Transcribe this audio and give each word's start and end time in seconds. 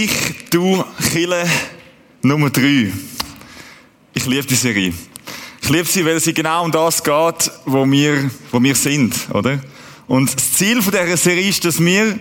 Ich, 0.00 0.12
du, 0.50 0.84
Chille 1.10 1.44
Nummer 2.22 2.50
3. 2.50 2.92
Ich 4.14 4.26
liebe 4.26 4.46
die 4.46 4.54
Serie. 4.54 4.92
Ich 5.60 5.68
liebe 5.68 5.86
sie, 5.86 6.04
weil 6.04 6.20
sie 6.20 6.32
genau 6.32 6.64
um 6.64 6.70
das 6.70 7.02
geht, 7.02 7.50
wo 7.64 7.84
wir, 7.90 8.30
wo 8.52 8.62
wir 8.62 8.76
sind, 8.76 9.16
oder? 9.34 9.58
Und 10.06 10.32
das 10.32 10.52
Ziel 10.52 10.82
von 10.82 10.92
dieser 10.92 11.16
Serie 11.16 11.48
ist, 11.48 11.64
dass 11.64 11.80
wir, 11.80 12.20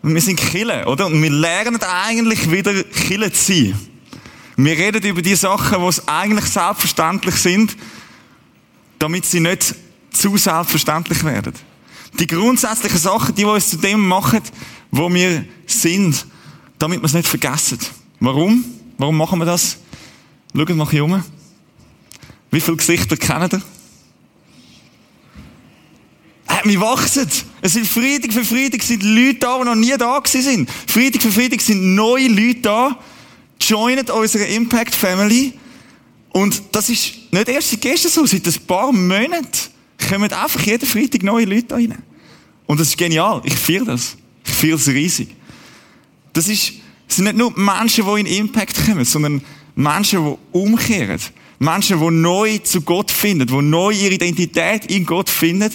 wir 0.00 0.20
sind 0.22 0.40
Chille, 0.40 0.86
oder? 0.86 1.04
Und 1.04 1.22
wir 1.22 1.28
lernen 1.28 1.78
eigentlich 1.82 2.50
wieder 2.50 2.72
Chille 2.92 3.30
zu 3.30 3.52
sein. 3.52 3.78
Wir 4.56 4.78
reden 4.78 5.04
über 5.04 5.20
die 5.20 5.36
Sachen, 5.36 5.86
die 5.86 6.08
eigentlich 6.08 6.46
selbstverständlich 6.46 7.34
sind, 7.34 7.76
damit 8.98 9.26
sie 9.26 9.40
nicht 9.40 9.74
zu 10.12 10.34
selbstverständlich 10.38 11.22
werden. 11.24 11.52
Die 12.18 12.26
grundsätzlichen 12.26 12.98
Sachen, 12.98 13.34
die 13.34 13.44
uns 13.44 13.68
zu 13.68 13.76
dem 13.76 14.00
machen, 14.08 14.40
wo 14.90 15.12
wir 15.12 15.44
sind, 15.66 16.24
damit 16.78 17.00
wir 17.00 17.06
es 17.06 17.14
nicht 17.14 17.28
vergessen. 17.28 17.78
Warum? 18.20 18.64
Warum 18.96 19.16
machen 19.16 19.38
wir 19.38 19.46
das? 19.46 19.78
Schaut 20.54 20.68
mal 20.70 20.88
hier 20.90 21.04
um. 21.04 21.22
Wie 22.50 22.60
viele 22.60 22.76
Gesichter 22.76 23.16
kennt 23.16 23.52
ihr? 23.54 23.62
Äh, 26.48 26.68
wir 26.68 26.80
wachsen. 26.80 27.28
Es 27.60 27.74
sind 27.74 27.86
Freitag 27.86 28.32
für 28.32 28.44
Freitag 28.44 28.82
sind 28.82 29.02
Leute 29.02 29.38
da, 29.40 29.58
die 29.58 29.64
noch 29.64 29.74
nie 29.74 29.96
da 29.96 30.20
sind. 30.24 30.70
Freitag 30.86 31.22
für 31.22 31.30
Freitag 31.30 31.60
sind 31.60 31.94
neue 31.94 32.28
Leute 32.28 32.60
da, 32.62 32.98
joinen 33.60 34.08
unsere 34.10 34.44
Impact 34.44 34.94
Family. 34.94 35.52
Und 36.30 36.62
das 36.72 36.88
ist 36.88 37.14
nicht 37.30 37.48
erst 37.48 37.70
seit 37.70 37.80
gestern 37.80 38.10
so, 38.10 38.26
seit 38.26 38.46
ein 38.46 38.66
paar 38.66 38.92
Monaten 38.92 39.46
kommen 40.08 40.32
einfach 40.32 40.62
jeden 40.62 40.86
Freitag 40.86 41.22
neue 41.22 41.44
Leute 41.44 41.64
da 41.64 41.74
rein. 41.76 42.02
Und 42.66 42.80
das 42.80 42.88
ist 42.88 42.98
genial. 42.98 43.42
Ich 43.44 43.54
feiere 43.54 43.84
das. 43.84 44.16
Ich 44.46 44.52
feiere 44.52 44.76
es 44.76 44.88
riesig. 44.88 45.28
Das 46.38 46.46
ist, 46.46 46.74
es 47.08 47.16
sind 47.16 47.24
nicht 47.24 47.36
nur 47.36 47.52
Menschen, 47.58 48.04
die 48.06 48.20
in 48.20 48.26
Impact 48.26 48.86
kommen, 48.86 49.04
sondern 49.04 49.42
Menschen, 49.74 50.24
die 50.24 50.56
umkehren. 50.56 51.18
Menschen, 51.58 51.98
die 51.98 52.10
neu 52.12 52.58
zu 52.58 52.82
Gott 52.82 53.10
finden, 53.10 53.48
die 53.48 53.60
neu 53.60 53.90
ihre 53.90 54.14
Identität 54.14 54.86
in 54.86 55.04
Gott 55.04 55.28
finden. 55.28 55.74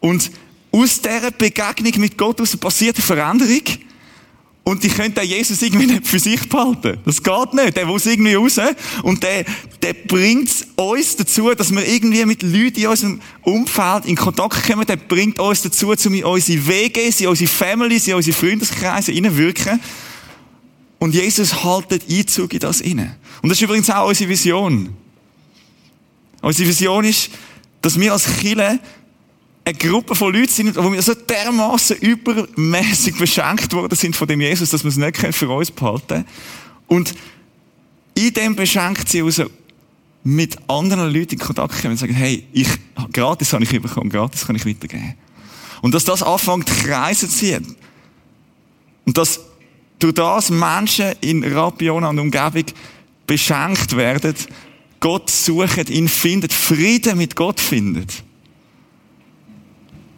Und 0.00 0.30
aus 0.70 1.00
dieser 1.00 1.30
Begegnung 1.30 1.98
mit 1.98 2.18
Gott 2.18 2.42
aus 2.42 2.58
passiert 2.58 2.96
eine 2.96 3.04
Veränderung. 3.06 3.62
Und 4.68 4.82
die 4.82 4.88
können 4.88 5.14
den 5.14 5.28
Jesus 5.28 5.62
irgendwie 5.62 5.86
nicht 5.86 6.08
für 6.08 6.18
sich 6.18 6.48
behalten. 6.48 6.98
Das 7.04 7.22
geht 7.22 7.54
nicht. 7.54 7.76
Der 7.76 7.86
muss 7.86 8.04
irgendwie 8.04 8.34
raus. 8.34 8.58
Und 9.04 9.22
der, 9.22 9.44
der 9.80 9.92
bringt 9.92 10.50
uns 10.74 11.14
dazu, 11.14 11.54
dass 11.54 11.70
wir 11.70 11.86
irgendwie 11.86 12.26
mit 12.26 12.42
Leuten 12.42 12.80
in 12.80 12.86
unserem 12.88 13.20
Umfeld 13.42 14.06
in 14.06 14.16
Kontakt 14.16 14.66
kommen. 14.66 14.84
Der 14.84 14.96
bringt 14.96 15.38
uns 15.38 15.62
dazu, 15.62 15.92
um 16.06 16.14
in 16.14 16.24
unsere 16.24 16.66
Wege, 16.66 17.00
in 17.00 17.28
unsere 17.28 17.48
Families, 17.48 18.08
in 18.08 18.14
unsere 18.14 18.36
Freundeskreise 18.36 19.12
hineinwirken. 19.12 19.80
Und 20.98 21.14
Jesus 21.14 21.62
haltet 21.62 22.02
Einzug 22.10 22.52
in 22.52 22.58
das 22.58 22.80
inne. 22.80 23.14
Und 23.42 23.50
das 23.50 23.58
ist 23.58 23.62
übrigens 23.62 23.88
auch 23.88 24.08
unsere 24.08 24.28
Vision. 24.28 24.88
Unsere 26.42 26.68
Vision 26.68 27.04
ist, 27.04 27.30
dass 27.82 28.00
wir 28.00 28.12
als 28.12 28.24
Kirche 28.40 28.80
eine 29.66 29.74
Gruppe 29.74 30.14
von 30.14 30.32
Leuten 30.32 30.52
sind, 30.52 30.76
wo 30.76 30.92
wir 30.92 31.02
so 31.02 31.12
dermaßen 31.12 31.96
übermäßig 31.96 33.18
beschenkt 33.18 33.72
worden 33.72 33.96
sind 33.96 34.14
von 34.14 34.28
dem 34.28 34.40
Jesus, 34.40 34.70
dass 34.70 34.84
wir 34.84 34.90
es 34.90 34.96
nicht 34.96 35.16
für 35.34 35.48
uns 35.50 35.72
behalten. 35.72 36.24
Und 36.86 37.12
in 38.14 38.32
dem 38.32 38.54
beschenkt 38.54 39.08
sie 39.08 39.20
raus 39.20 39.42
mit 40.22 40.56
anderen 40.68 41.12
Leuten 41.12 41.34
in 41.34 41.40
Kontakt 41.40 41.82
kommen 41.82 41.92
und 41.92 41.98
sagen, 41.98 42.14
hey, 42.14 42.46
ich, 42.52 42.68
gratis 43.12 43.52
habe 43.52 43.64
ich 43.64 43.70
bekommen, 43.70 44.08
gratis 44.08 44.46
kann 44.46 44.54
ich 44.54 44.64
weitergeben. 44.64 45.14
Und 45.82 45.94
dass 45.94 46.04
das 46.04 46.22
anfängt, 46.22 46.66
Kreise 46.66 47.28
zu 47.28 47.36
ziehen. 47.36 47.74
Und 49.04 49.18
dass 49.18 49.40
durch 49.98 50.14
das 50.14 50.48
Menschen 50.48 51.12
in 51.20 51.42
Rapiona 51.42 52.10
und 52.10 52.20
Umgebung 52.20 52.66
beschenkt 53.26 53.96
werden, 53.96 54.34
Gott 55.00 55.28
suchen, 55.28 55.88
ihn 55.88 56.08
findet, 56.08 56.52
Frieden 56.52 57.18
mit 57.18 57.34
Gott 57.34 57.58
findet. 57.58 58.22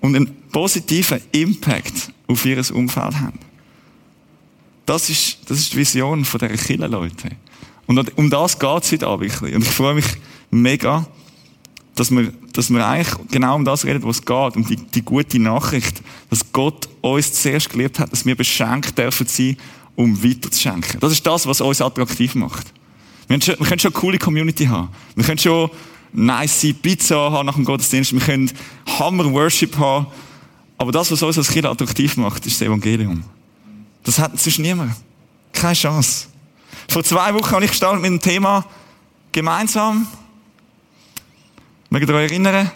Und 0.00 0.16
einen 0.16 0.34
positiven 0.50 1.20
Impact 1.32 2.12
auf 2.26 2.44
ihr 2.44 2.58
Umfeld 2.74 3.20
haben. 3.20 3.38
Das 4.86 5.10
ist, 5.10 5.38
das 5.46 5.58
ist 5.58 5.72
die 5.72 5.78
Vision 5.78 6.24
von 6.24 6.40
dieser 6.40 6.56
Kille, 6.56 6.86
Leute. 6.86 7.30
Und 7.86 8.16
um 8.16 8.30
das 8.30 8.58
geht 8.58 8.84
es 8.84 8.92
heute 8.92 9.06
Abend. 9.06 9.42
Und 9.42 9.62
ich 9.62 9.68
freue 9.68 9.94
mich 9.94 10.06
mega, 10.50 11.06
dass 11.94 12.10
wir, 12.10 12.32
dass 12.52 12.70
wir 12.70 12.86
eigentlich 12.86 13.14
genau 13.30 13.56
um 13.56 13.64
das 13.64 13.84
reden, 13.84 14.02
was 14.04 14.24
geht. 14.24 14.56
Um 14.56 14.64
die, 14.64 14.76
die 14.76 15.02
gute 15.02 15.38
Nachricht, 15.38 16.02
dass 16.30 16.52
Gott 16.52 16.88
uns 17.00 17.32
zuerst 17.34 17.70
geliebt 17.70 17.98
hat, 17.98 18.12
dass 18.12 18.24
wir 18.24 18.36
beschenkt 18.36 18.96
dürfen 18.96 19.26
sein, 19.26 19.56
um 19.96 20.22
weiterzuschenken. 20.22 21.00
Das 21.00 21.12
ist 21.12 21.26
das, 21.26 21.46
was 21.46 21.60
uns 21.60 21.80
attraktiv 21.80 22.34
macht. 22.34 22.72
Wir, 23.26 23.40
schon, 23.42 23.58
wir 23.58 23.66
können 23.66 23.80
schon 23.80 23.92
eine 23.92 24.00
coole 24.00 24.18
Community 24.18 24.66
haben. 24.66 24.90
Wir 25.16 25.24
können 25.24 25.38
schon 25.38 25.70
nice 26.12 26.74
Pizza 26.80 27.30
haben 27.30 27.46
nach 27.46 27.54
dem 27.54 27.64
Gottesdienst. 27.64 28.12
Wir 28.12 28.20
können 28.20 28.50
Hammer 28.98 29.30
Worship 29.32 29.76
haben. 29.78 30.06
Aber 30.76 30.92
das, 30.92 31.10
was 31.10 31.22
uns 31.22 31.38
als 31.38 31.48
Kind 31.48 31.66
attraktiv 31.66 32.16
macht, 32.16 32.46
ist 32.46 32.60
das 32.60 32.66
Evangelium. 32.66 33.24
Das 34.04 34.18
hat 34.18 34.38
sonst 34.38 34.58
niemand. 34.58 34.92
Keine 35.52 35.74
Chance. 35.74 36.26
Vor 36.88 37.04
zwei 37.04 37.34
Wochen 37.34 37.50
habe 37.50 37.64
ich 37.64 37.70
gestartet 37.70 38.00
mit 38.00 38.10
dem 38.10 38.20
Thema 38.20 38.64
gemeinsam. 39.32 40.06
Mögt 41.90 42.08
ihr 42.08 42.14
euch 42.14 42.30
erinnern? 42.30 42.70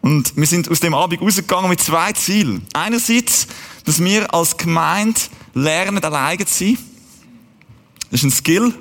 Und 0.00 0.36
wir 0.36 0.46
sind 0.46 0.70
aus 0.70 0.80
dem 0.80 0.94
Abend 0.94 1.20
rausgegangen 1.20 1.68
mit 1.68 1.80
zwei 1.80 2.12
Zielen. 2.12 2.66
Einerseits, 2.72 3.46
dass 3.84 4.02
wir 4.02 4.32
als 4.32 4.56
Gemeinde 4.56 5.20
lernen, 5.54 6.02
alleine 6.02 6.46
zu 6.46 6.64
sein. 6.64 6.78
Das 8.10 8.20
ist 8.20 8.24
ein 8.24 8.30
Skill. 8.30 8.74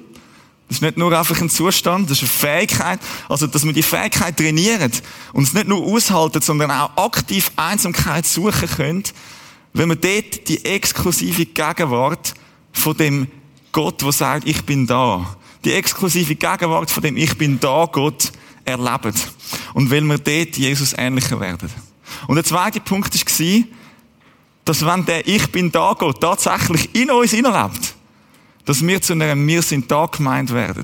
Das 0.68 0.78
ist 0.78 0.82
nicht 0.82 0.98
nur 0.98 1.18
einfach 1.18 1.40
ein 1.40 1.50
Zustand, 1.50 2.10
das 2.10 2.22
ist 2.22 2.24
eine 2.24 2.58
Fähigkeit. 2.58 3.00
Also, 3.30 3.48
dass 3.48 3.64
wir 3.64 3.72
die 3.72 3.84
Fähigkeit 3.84 4.36
trainieren 4.36 4.92
und 5.32 5.44
es 5.44 5.54
nicht 5.54 5.68
nur 5.68 5.82
aushalten, 5.82 6.42
sondern 6.42 6.72
auch 6.72 6.98
aktiv 6.98 7.52
Einsamkeit 7.56 8.26
suchen 8.26 8.68
können, 8.68 9.04
wenn 9.74 9.90
wir 9.90 9.96
dort 9.96 10.50
die 10.50 10.66
exklusive 10.66 11.46
Gegenwart 11.46 12.34
von 12.74 12.98
dem 12.98 13.28
Gott, 13.72 14.02
der 14.02 14.12
sagt, 14.12 14.48
ich 14.48 14.64
bin 14.64 14.88
da, 14.88 15.38
die 15.64 15.74
exklusive 15.74 16.36
Gegenwart 16.36 16.90
von 16.90 17.04
dem 17.04 17.16
Ich 17.16 17.38
bin 17.38 17.60
da 17.60 17.86
Gott 17.86 18.32
erleben. 18.66 19.14
Und 19.74 19.92
weil 19.92 20.02
wir 20.02 20.18
dort 20.18 20.58
Jesus 20.58 20.94
ähnlicher 20.98 21.40
werden. 21.40 21.70
Und 22.28 22.36
der 22.36 22.44
zweite 22.44 22.80
Punkt 22.80 23.14
war, 23.14 23.64
dass 24.66 24.86
wenn 24.86 25.06
der 25.06 25.28
Ich 25.28 25.52
bin 25.52 25.72
da 25.72 25.94
Gott 25.94 26.22
tatsächlich 26.22 26.94
in 26.96 27.12
uns 27.12 27.34
innerlebt, 27.34 27.96
dass 28.68 28.86
wir 28.86 29.02
zu 29.02 29.14
einer 29.14 29.36
Wir 29.48 29.62
sind 29.62 29.90
da 29.90 30.06
gemeint 30.08 30.54
werden. 30.54 30.84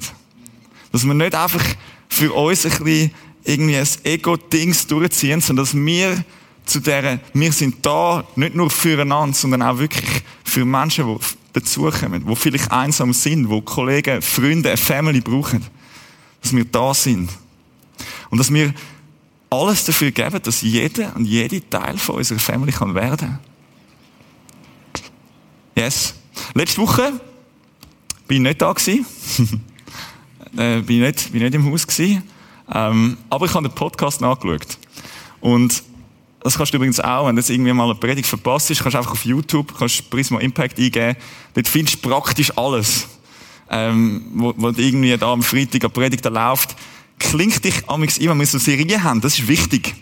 Dass 0.94 1.06
wir 1.06 1.14
nicht 1.14 1.36
einfach 1.36 1.64
für 2.08 2.32
uns 2.32 2.66
ein 2.66 2.72
bisschen 2.72 3.12
irgendwie 3.44 3.76
ein 3.76 3.88
Ego-Dings 4.06 4.88
durchziehen, 4.88 5.42
sondern 5.42 5.66
dass 5.66 5.76
wir 5.76 6.24
zu 6.66 6.80
der 6.80 7.20
Wir 7.34 7.52
sind 7.52 7.86
da 7.86 8.24
nicht 8.38 8.56
nur 8.56 8.70
füreinander, 8.70 9.36
sondern 9.36 9.64
auch 9.64 9.80
wirklich 9.80 10.24
für 10.46 10.64
Menschen, 10.64 11.08
die 11.08 11.26
dazukommen, 11.52 12.26
die 12.26 12.36
vielleicht 12.38 12.72
einsam 12.72 13.12
sind, 13.12 13.50
die 13.50 13.62
Kollegen, 13.62 14.22
Freunde, 14.22 14.70
eine 14.70 14.78
Family 14.78 15.20
brauchen. 15.20 15.66
Dass 16.42 16.56
wir 16.56 16.64
da 16.64 16.94
sind. 16.94 17.30
Und 18.30 18.38
dass 18.38 18.52
wir 18.52 18.74
alles 19.50 19.84
dafür 19.84 20.12
geben, 20.12 20.42
dass 20.42 20.62
jeder 20.62 21.14
und 21.18 21.26
jede 21.26 21.70
Teil 21.70 21.98
von 21.98 22.16
unserer 22.16 22.40
Family 22.40 22.72
kann 22.72 22.96
werden. 22.96 23.40
Yes. 25.76 26.14
Letzte 26.54 26.82
Woche 26.82 27.20
bin 28.34 28.46
ich 28.46 28.50
nicht 28.50 28.62
da 28.64 28.74
gewesen. 28.74 29.06
äh, 30.58 30.82
bin 30.82 31.02
nicht, 31.02 31.32
bin 31.32 31.44
nicht 31.44 31.54
im 31.54 31.72
Haus 31.72 31.86
gewesen. 31.86 32.24
Ähm, 32.74 33.18
aber 33.30 33.46
ich 33.46 33.54
habe 33.54 33.68
den 33.68 33.76
Podcast 33.76 34.22
nachgeschaut. 34.22 34.80
Und 35.40 35.84
das 36.42 36.58
kannst 36.58 36.74
du 36.74 36.78
übrigens 36.78 37.00
auch, 37.00 37.28
wenn 37.28 37.36
du 37.36 37.42
irgendwie 37.48 37.74
mal 37.74 37.86
eine 37.86 37.96
Predigt 37.96 38.28
verpasst 38.28 38.72
hast, 38.72 38.82
kannst 38.82 38.96
du 38.96 38.98
einfach 38.98 39.12
auf 39.12 39.24
YouTube, 39.24 39.78
kannst 39.78 40.10
Prisma 40.10 40.40
Impact 40.40 40.80
eingeben. 40.80 41.16
Dort 41.54 41.68
findest 41.68 42.04
du 42.04 42.10
praktisch 42.10 42.52
alles. 42.58 43.08
ähm, 43.70 44.26
wo, 44.34 44.54
wo 44.58 44.70
irgendwie 44.70 45.16
da 45.16 45.32
am 45.32 45.44
Freitag 45.44 45.84
eine 45.84 45.90
Predigt 45.90 46.26
läuft, 46.26 46.76
klingt 47.20 47.64
dich 47.64 47.88
amigs 47.88 48.18
immer, 48.18 48.32
wenn 48.32 48.40
wir 48.40 48.48
so 48.48 48.58
Serien 48.58 49.04
haben, 49.04 49.22
das 49.22 49.38
ist 49.38 49.48
wichtig. 49.48 49.94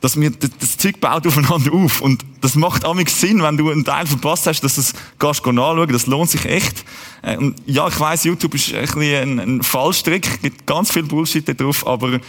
Dass 0.00 0.18
wir, 0.20 0.30
das, 0.30 0.76
Zeug 0.76 1.00
baut 1.00 1.26
aufeinander 1.26 1.72
auf. 1.72 2.00
Und 2.00 2.24
das 2.40 2.54
macht 2.54 2.84
amigs 2.84 3.20
Sinn, 3.20 3.42
wenn 3.42 3.56
du 3.56 3.70
einen 3.70 3.84
Teil 3.84 4.06
verpasst 4.06 4.46
hast, 4.46 4.60
dass 4.60 4.76
du 4.76 4.80
es 4.80 4.94
gehst 5.18 5.44
nachschauen, 5.44 5.88
das 5.88 6.06
lohnt 6.06 6.30
sich 6.30 6.44
echt. 6.44 6.84
Äh, 7.22 7.36
und 7.36 7.56
ja, 7.66 7.88
ich 7.88 7.98
weiss, 7.98 8.24
YouTube 8.24 8.54
ist 8.54 8.72
ein 8.72 8.86
bisschen 8.86 9.40
ein, 9.40 9.62
Fallstrick, 9.62 10.40
gibt 10.42 10.66
ganz 10.66 10.92
viel 10.92 11.02
Bullshit 11.02 11.48
da 11.48 11.52
drauf, 11.52 11.86
aber 11.86 12.20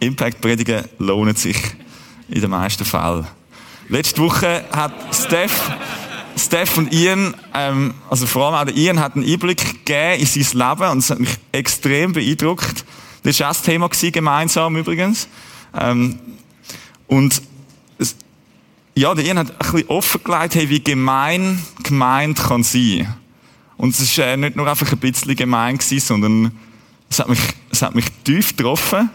Impact-Predigen 0.00 0.84
lohnen 0.98 1.36
sich 1.36 1.56
in 2.28 2.40
den 2.40 2.50
meisten 2.50 2.84
Fällen. 2.84 3.26
Letzte 3.88 4.20
Woche 4.22 4.64
hat 4.70 4.92
Steph, 5.14 5.70
Steph 6.36 6.76
und 6.76 6.92
Ian, 6.92 7.34
ähm, 7.54 7.94
also 8.10 8.26
vor 8.26 8.46
allem 8.46 8.54
auch 8.56 8.64
der 8.64 8.76
Ian, 8.76 9.00
hat 9.00 9.16
einen 9.16 9.24
Einblick 9.24 9.84
gegeben 9.86 10.20
in 10.20 10.26
sein 10.26 10.58
Leben 10.58 10.90
und 10.90 10.98
es 10.98 11.10
hat 11.10 11.18
mich 11.18 11.30
extrem 11.52 12.12
beeindruckt. 12.12 12.84
Das 13.22 13.40
war 13.40 13.48
auch 13.48 13.52
das 13.54 13.62
Thema 13.62 13.88
gemeinsam 13.88 14.76
übrigens. 14.76 15.26
Ähm, 15.78 16.18
und 17.08 17.42
es, 17.98 18.14
ja, 18.94 19.14
der 19.14 19.24
Ian 19.24 19.38
hat 19.38 19.50
ein 19.50 19.58
bisschen 19.58 19.88
offengelegt, 19.88 20.54
hey, 20.54 20.68
wie 20.68 20.82
gemein 20.82 21.60
gemeint 21.82 22.38
kann 22.38 22.62
sein. 22.62 23.12
Und 23.76 23.98
es 23.98 24.18
war 24.18 24.26
äh, 24.26 24.36
nicht 24.36 24.56
nur 24.56 24.68
einfach 24.68 24.92
ein 24.92 24.98
bisschen 24.98 25.34
gemein 25.34 25.78
gewesen, 25.78 26.00
sondern 26.00 26.52
es 27.10 27.18
hat 27.18 27.28
mich, 27.28 27.40
es 27.70 27.82
hat 27.82 27.94
mich 27.94 28.06
tief 28.24 28.56
getroffen. 28.56 29.10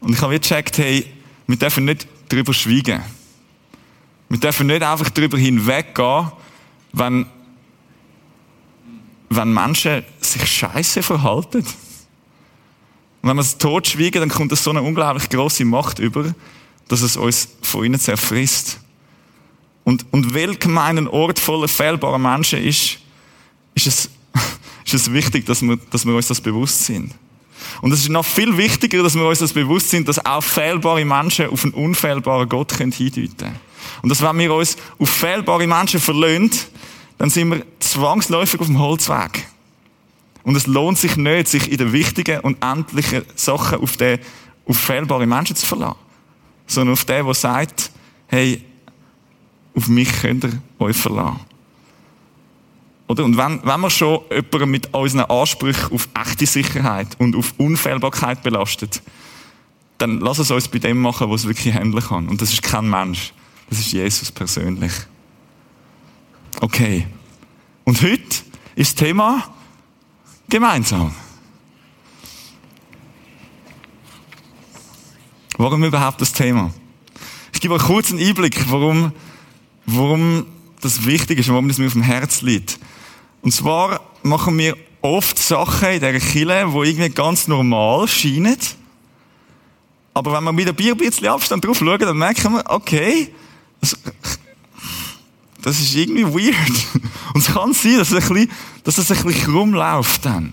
Und 0.00 0.12
ich 0.12 0.22
habe 0.22 0.34
wie 0.34 0.38
gecheckt, 0.38 0.78
hey, 0.78 1.06
wir 1.46 1.56
dürfen 1.56 1.84
nicht 1.84 2.06
darüber 2.28 2.52
schweigen. 2.52 3.02
Wir 4.28 4.38
dürfen 4.38 4.66
nicht 4.66 4.82
einfach 4.82 5.10
darüber 5.10 5.38
hinweggehen, 5.38 6.32
wenn, 6.92 7.26
wenn 9.28 9.52
Menschen 9.52 10.04
sich 10.20 10.44
scheiße 10.44 11.02
verhalten. 11.02 11.58
Und 11.58 13.30
wenn 13.30 13.36
wir 13.36 13.42
es 13.42 13.58
totschweigen, 13.58 14.20
dann 14.20 14.28
kommt 14.28 14.52
das 14.52 14.62
so 14.62 14.70
eine 14.70 14.82
unglaublich 14.82 15.28
große 15.28 15.64
Macht 15.64 15.98
über, 15.98 16.34
dass 16.88 17.02
es 17.02 17.16
uns 17.16 17.48
von 17.62 17.84
innen 17.84 18.00
zerfrisst. 18.00 18.80
Und, 19.84 20.04
und 20.12 20.34
weil 20.34 20.56
gemein 20.56 20.98
ein 20.98 21.08
Ort 21.08 21.38
voller 21.38 21.68
fehlbarer 21.68 22.18
Menschen 22.18 22.62
ist, 22.62 22.98
ist 23.74 23.86
es, 23.86 24.10
ist 24.84 24.94
es 24.94 25.12
wichtig, 25.12 25.46
dass 25.46 25.62
wir, 25.62 25.76
dass 25.90 26.04
wir 26.04 26.14
uns 26.14 26.28
das 26.28 26.40
bewusst 26.40 26.84
sind. 26.84 27.14
Und 27.82 27.92
es 27.92 28.00
ist 28.00 28.08
noch 28.08 28.24
viel 28.24 28.56
wichtiger, 28.56 29.02
dass 29.02 29.14
wir 29.14 29.26
uns 29.26 29.38
das 29.38 29.52
bewusst 29.52 29.90
sind, 29.90 30.08
dass 30.08 30.24
auch 30.24 30.42
fehlbare 30.42 31.04
Menschen 31.04 31.48
auf 31.48 31.64
einen 31.64 31.74
unfehlbaren 31.74 32.48
Gott 32.48 32.72
hindeuten 32.76 33.36
können. 33.36 33.60
Und 34.02 34.08
dass 34.08 34.22
wenn 34.22 34.38
wir 34.38 34.52
uns 34.54 34.76
auf 34.98 35.10
fehlbare 35.10 35.66
Menschen 35.66 36.00
verlöhnen, 36.00 36.50
dann 37.18 37.30
sind 37.30 37.50
wir 37.50 37.62
zwangsläufig 37.80 38.60
auf 38.60 38.66
dem 38.66 38.78
Holzweg. 38.78 39.46
Und 40.42 40.54
es 40.56 40.66
lohnt 40.66 40.98
sich 40.98 41.16
nicht, 41.16 41.48
sich 41.48 41.70
in 41.70 41.78
den 41.78 41.92
wichtigen 41.92 42.40
und 42.40 42.62
endlichen 42.62 43.24
Sachen 43.34 43.80
auf, 43.80 43.96
den, 43.96 44.20
auf 44.66 44.78
fehlbare 44.78 45.26
Menschen 45.26 45.56
zu 45.56 45.66
verlassen. 45.66 46.05
Sondern 46.66 46.94
auf 46.94 47.04
den, 47.04 47.24
der 47.24 47.34
sagt, 47.34 47.90
hey, 48.28 48.64
auf 49.74 49.88
mich 49.88 50.10
könnt 50.20 50.44
ihr 50.44 50.62
euch 50.78 50.96
verlassen. 50.96 51.40
Oder? 53.08 53.24
Und 53.24 53.36
wenn, 53.36 53.60
wenn 53.62 53.80
wir 53.80 53.90
schon 53.90 54.20
jemanden 54.30 54.70
mit 54.70 54.92
unseren 54.92 55.26
Ansprüchen 55.30 55.92
auf 55.92 56.08
echte 56.14 56.46
Sicherheit 56.46 57.08
und 57.18 57.36
auf 57.36 57.54
Unfehlbarkeit 57.58 58.42
belastet, 58.42 59.02
dann 59.98 60.20
lass 60.20 60.38
es 60.38 60.50
uns 60.50 60.68
bei 60.68 60.78
dem 60.78 61.00
machen, 61.00 61.30
was 61.30 61.42
es 61.42 61.46
wirklich 61.46 61.74
handeln 61.74 62.04
kann. 62.04 62.28
Und 62.28 62.42
das 62.42 62.52
ist 62.52 62.62
kein 62.62 62.88
Mensch. 62.88 63.32
Das 63.70 63.78
ist 63.78 63.92
Jesus 63.92 64.30
persönlich. 64.30 64.92
Okay. 66.60 67.06
Und 67.84 68.02
heute 68.02 68.36
ist 68.74 68.92
das 68.92 68.94
Thema 68.94 69.44
gemeinsam. 70.48 71.14
Warum 75.58 75.84
überhaupt 75.84 76.20
das 76.20 76.32
Thema? 76.32 76.70
Ich 77.52 77.60
gebe 77.60 77.74
euch 77.74 77.82
kurz 77.82 78.10
einen 78.10 78.20
Einblick, 78.20 78.70
warum, 78.70 79.12
warum 79.86 80.46
das 80.82 81.06
wichtig 81.06 81.38
ist 81.38 81.48
und 81.48 81.54
warum 81.54 81.68
das 81.68 81.78
mir 81.78 81.86
auf 81.86 81.94
dem 81.94 82.02
Herz 82.02 82.42
liegt. 82.42 82.78
Und 83.40 83.52
zwar 83.52 84.00
machen 84.22 84.58
wir 84.58 84.76
oft 85.00 85.38
Sachen 85.38 85.88
in 85.88 86.00
dieser 86.00 86.20
Kille, 86.20 86.66
die 86.66 86.88
irgendwie 86.90 87.08
ganz 87.08 87.48
normal 87.48 88.06
scheinen. 88.06 88.58
Aber 90.12 90.32
wenn 90.32 90.44
wir 90.44 90.52
mit 90.52 90.68
ein 90.68 90.96
bisschen 90.96 91.28
Abstand 91.28 91.64
drauf 91.64 91.78
schauen, 91.78 91.98
dann 91.98 92.18
merken 92.18 92.52
wir, 92.52 92.64
okay, 92.70 93.32
das, 93.80 93.96
das 95.62 95.80
ist 95.80 95.94
irgendwie 95.94 96.24
weird. 96.24 96.86
Und 97.34 97.40
es 97.40 97.46
kann 97.46 97.72
sein, 97.72 97.98
dass 97.98 98.12
es 98.12 98.14
ein 98.14 98.28
bisschen, 98.28 98.50
dass 98.84 98.98
es 98.98 99.10
ein 99.10 99.22
bisschen 99.24 99.52
krumm 99.52 99.72
läuft 99.72 100.26
dann. 100.26 100.52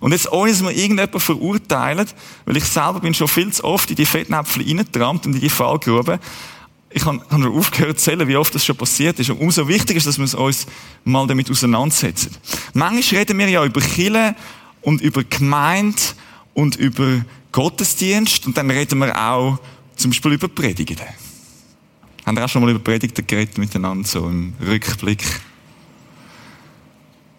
Und 0.00 0.12
jetzt, 0.12 0.30
ohne 0.30 0.50
dass 0.50 0.62
wir 0.62 0.70
irgendjemanden 0.70 1.20
verurteilen, 1.20 2.06
weil 2.44 2.56
ich 2.56 2.64
selber 2.64 3.00
bin 3.00 3.14
schon 3.14 3.28
viel 3.28 3.52
zu 3.52 3.64
oft 3.64 3.90
in 3.90 3.96
die 3.96 4.06
Fettnäpfel 4.06 4.62
reingetrampt 4.62 5.26
und 5.26 5.34
in 5.34 5.40
die 5.40 5.48
Fallgrube, 5.48 6.18
ich 6.90 7.04
habe, 7.04 7.20
habe 7.30 7.50
aufgehört 7.50 7.98
zu 7.98 8.06
zählen, 8.06 8.26
wie 8.26 8.36
oft 8.36 8.54
das 8.54 8.64
schon 8.64 8.76
passiert 8.76 9.18
ist. 9.18 9.28
Und 9.30 9.38
umso 9.38 9.68
wichtiger 9.68 9.98
ist, 9.98 10.06
dass 10.06 10.18
wir 10.18 10.40
uns 10.40 10.66
mal 11.04 11.26
damit 11.26 11.50
auseinandersetzen. 11.50 12.34
Manchmal 12.72 13.20
reden 13.20 13.38
wir 13.38 13.48
ja 13.48 13.64
über 13.64 13.80
Kille 13.80 14.34
und 14.82 15.02
über 15.02 15.24
Gemeinde 15.24 16.00
und 16.54 16.76
über 16.76 17.22
Gottesdienst 17.52 18.46
und 18.46 18.56
dann 18.56 18.70
reden 18.70 18.98
wir 18.98 19.14
auch 19.14 19.58
zum 19.96 20.10
Beispiel 20.10 20.32
über 20.32 20.48
Predigten. 20.48 21.06
Haben 22.24 22.36
wir 22.36 22.44
auch 22.44 22.48
schon 22.48 22.62
mal 22.62 22.70
über 22.70 22.80
Predigten 22.80 23.26
geredet 23.26 23.58
miteinander, 23.58 24.06
so 24.06 24.28
im 24.28 24.54
Rückblick? 24.60 25.22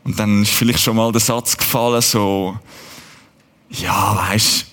Und 0.08 0.18
dann 0.18 0.44
ist 0.44 0.52
vielleicht 0.52 0.80
schon 0.80 0.96
mal 0.96 1.12
der 1.12 1.20
Satz 1.20 1.58
gefallen, 1.58 2.02
so, 2.02 2.58
ja, 3.70 4.16
weisst, 4.16 4.68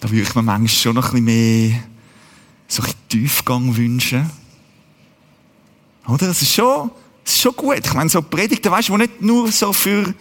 da 0.00 0.10
würde 0.10 0.22
ich 0.22 0.34
mir 0.34 0.42
manchmal 0.42 0.68
schon 0.68 0.96
noch 0.96 1.14
ein 1.14 1.24
bisschen 1.24 1.70
mehr 1.70 1.82
so 2.66 2.82
ein 2.82 2.90
Tiefgang 3.08 3.76
wünschen. 3.76 4.28
Oder? 6.08 6.26
Das 6.26 6.42
ist 6.42 6.52
schon, 6.52 6.90
das 7.22 7.34
ist 7.34 7.40
schon 7.40 7.54
gut. 7.54 7.86
Ich 7.86 7.94
meine, 7.94 8.10
so 8.10 8.20
Predigten, 8.20 8.72
weißt 8.72 8.88
du, 8.88 8.96
die 8.96 9.02
nicht 9.02 9.22
nur 9.22 9.52
so 9.52 9.72
für, 9.72 10.12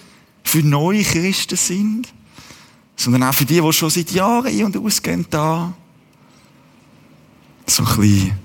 für 0.43 0.59
neue 0.59 1.01
Christen 1.01 1.57
sind, 1.57 2.13
sondern 2.95 3.23
auch 3.23 3.33
für 3.33 3.45
die, 3.45 3.59
die 3.59 3.73
schon 3.73 3.89
seit 3.89 4.11
Jahren 4.11 4.45
ein- 4.45 4.65
und 4.65 4.77
ausgehen 4.77 5.25
da. 5.31 5.73
So 7.65 7.85
ein 7.85 7.97
bisschen, 7.97 8.39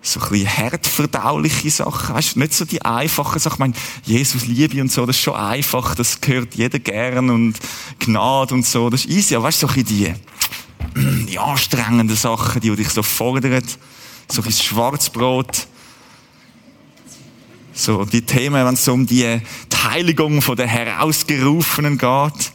so 0.00 0.20
ein 0.20 0.28
bisschen 0.30 0.46
härtverdauliche 0.46 1.70
Sachen. 1.70 2.14
Weißt 2.14 2.36
du, 2.36 2.40
nicht 2.40 2.54
so 2.54 2.64
die 2.64 2.82
einfachen 2.82 3.38
Sachen. 3.38 3.54
Ich 3.54 3.58
meine, 3.58 3.74
Jesus 4.04 4.46
Liebe 4.46 4.80
und 4.80 4.92
so, 4.92 5.04
das 5.06 5.16
ist 5.16 5.22
schon 5.22 5.34
einfach, 5.34 5.94
das 5.94 6.20
gehört 6.20 6.54
jeder 6.54 6.78
gern 6.78 7.30
und 7.30 7.54
Gnade 7.98 8.54
und 8.54 8.64
so, 8.64 8.90
das 8.90 9.04
ist 9.04 9.10
easy. 9.10 9.34
Aber 9.34 9.44
weißt 9.44 9.62
du, 9.62 9.66
so 9.66 9.72
ein 9.72 9.84
bisschen 9.84 10.14
die, 10.94 11.26
die 11.30 11.38
anstrengenden 11.38 12.16
Sachen, 12.16 12.60
die 12.60 12.74
dich 12.74 12.90
so 12.90 13.02
fordern, 13.02 13.62
so 14.28 14.42
ein 14.42 14.52
Schwarzbrot, 14.52 15.66
so 17.72 18.04
die 18.04 18.22
Themen, 18.22 18.64
wenn 18.64 18.74
es 18.74 18.88
um 18.88 19.06
die, 19.06 19.40
die 19.72 19.76
Heiligung 19.76 20.42
von 20.42 20.56
den 20.56 20.68
Herausgerufenen 20.68 21.98
geht, 21.98 22.52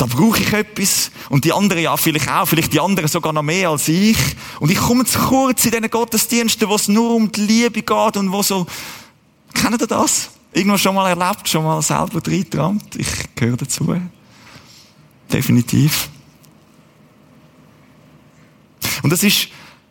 da 0.00 0.06
brauche 0.06 0.40
ich 0.40 0.50
etwas 0.54 1.10
und 1.28 1.44
die 1.44 1.52
anderen 1.52 1.82
ja 1.82 1.94
vielleicht 1.94 2.26
auch, 2.26 2.46
vielleicht 2.46 2.72
die 2.72 2.80
anderen 2.80 3.06
sogar 3.06 3.34
noch 3.34 3.42
mehr 3.42 3.68
als 3.68 3.86
ich. 3.86 4.16
Und 4.58 4.70
ich 4.70 4.78
komme 4.78 5.04
zu 5.04 5.18
kurz 5.18 5.66
in 5.66 5.72
diesen 5.72 5.90
Gottesdiensten, 5.90 6.66
wo 6.66 6.76
es 6.76 6.88
nur 6.88 7.14
um 7.14 7.30
die 7.30 7.42
Liebe 7.42 7.82
geht 7.82 8.16
und 8.16 8.32
wo 8.32 8.42
so, 8.42 8.66
kennt 9.52 9.78
ihr 9.78 9.86
das? 9.86 10.30
Irgendwo 10.54 10.78
schon 10.78 10.94
mal 10.94 11.10
erlebt, 11.10 11.46
schon 11.46 11.64
mal 11.64 11.82
selber 11.82 12.18
reingetrammt? 12.26 12.96
Ich 12.96 13.34
gehöre 13.34 13.58
dazu. 13.58 13.94
Definitiv. 15.30 16.08
Und 19.02 19.10
das 19.12 19.22
ist 19.22 19.48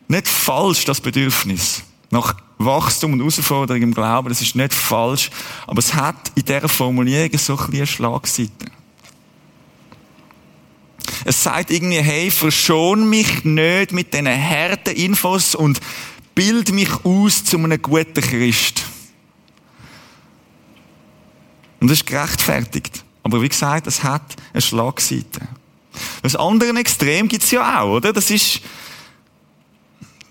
nicht 0.07 0.27
falsch, 0.27 0.85
das 0.85 0.99
Bedürfnis 0.99 1.83
nach 2.09 2.35
Wachstum 2.57 3.13
und 3.13 3.19
Herausforderung 3.19 3.83
im 3.83 3.93
Glauben. 3.93 4.29
Das 4.29 4.41
ist 4.41 4.55
nicht 4.55 4.73
falsch, 4.73 5.29
aber 5.67 5.77
es 5.77 5.93
hat 5.93 6.31
in 6.33 6.45
dieser 6.45 6.67
Formulierung 6.67 7.37
so 7.37 7.53
ein 7.53 7.57
bisschen 7.57 7.77
eine 7.77 7.85
Schlagseite. 7.85 8.78
Es 11.29 11.43
sagt 11.43 11.69
irgendwie, 11.69 12.01
hey, 12.01 12.31
verschon 12.31 13.07
mich 13.07 13.43
nicht 13.43 13.91
mit 13.91 14.15
diesen 14.15 14.27
harten 14.27 14.95
Infos 14.95 15.53
und 15.53 15.79
bild 16.33 16.71
mich 16.71 16.89
aus 17.05 17.43
zu 17.43 17.59
einem 17.59 17.79
guten 17.79 18.19
Christ. 18.19 18.83
Und 21.79 21.91
das 21.91 21.99
ist 21.99 22.07
gerechtfertigt. 22.07 23.03
Aber 23.21 23.43
wie 23.43 23.47
gesagt, 23.47 23.85
es 23.85 24.03
hat 24.03 24.37
eine 24.53 24.61
Schlagseite. 24.63 25.41
Das 26.23 26.35
andere 26.35 26.75
Extrem 26.79 27.27
gibt's 27.27 27.51
ja 27.51 27.79
auch, 27.79 27.97
oder? 27.97 28.11
Das 28.11 28.31
ist, 28.31 28.61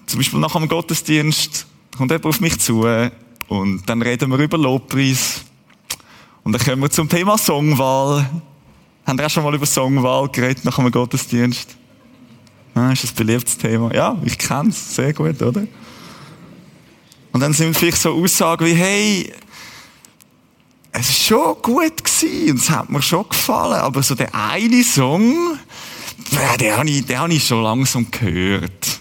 zum 0.07 0.19
Beispiel 0.19 0.41
nach 0.41 0.55
dem 0.55 0.67
Gottesdienst 0.67 1.67
kommt 1.97 2.11
jemand 2.11 2.27
auf 2.27 2.41
mich 2.41 2.59
zu 2.59 2.85
und 3.47 3.89
dann 3.89 4.03
reden 4.03 4.33
wir 4.33 4.39
über 4.39 4.59
Lobpreis. 4.59 5.43
Und 6.43 6.55
dann 6.55 6.61
kommen 6.61 6.83
wir 6.83 6.91
zum 6.91 7.09
Thema 7.09 7.39
Songwahl. 7.39 8.29
Haben 9.09 9.19
wir 9.19 9.25
auch 9.25 9.31
schon 9.31 9.43
mal 9.43 9.55
über 9.55 9.65
Songwahl 9.65 10.29
geredet 10.29 10.67
nach 10.67 10.77
dem 10.77 10.91
Gottesdienst? 10.91 11.79
Ah, 12.75 12.93
ist 12.93 13.05
ein 13.05 13.15
beliebtes 13.17 13.57
Thema? 13.57 13.91
Ja, 13.95 14.19
ich 14.23 14.37
kenne 14.37 14.69
es 14.69 14.97
sehr 14.97 15.15
gut, 15.15 15.41
oder? 15.41 15.67
Und 17.33 17.41
dann 17.41 17.55
sind 17.55 17.75
vielleicht 17.75 18.03
so 18.03 18.13
Aussagen 18.13 18.67
wie, 18.67 18.75
hey, 18.75 19.33
es 20.93 21.09
ist 21.09 21.23
schon 21.23 21.55
gut 21.63 22.05
gewesen 22.05 22.51
und 22.51 22.59
es 22.59 22.69
hat 22.69 22.91
mir 22.91 23.01
schon 23.01 23.27
gefallen, 23.27 23.81
aber 23.81 24.03
so 24.03 24.15
der 24.15 24.29
eine 24.35 24.85
Song, 24.85 25.59
den, 26.61 26.77
habe 26.77 26.91
ich, 26.91 27.07
den 27.07 27.31
ich 27.31 27.47
schon 27.47 27.63
langsam 27.63 28.11
gehört. 28.11 29.01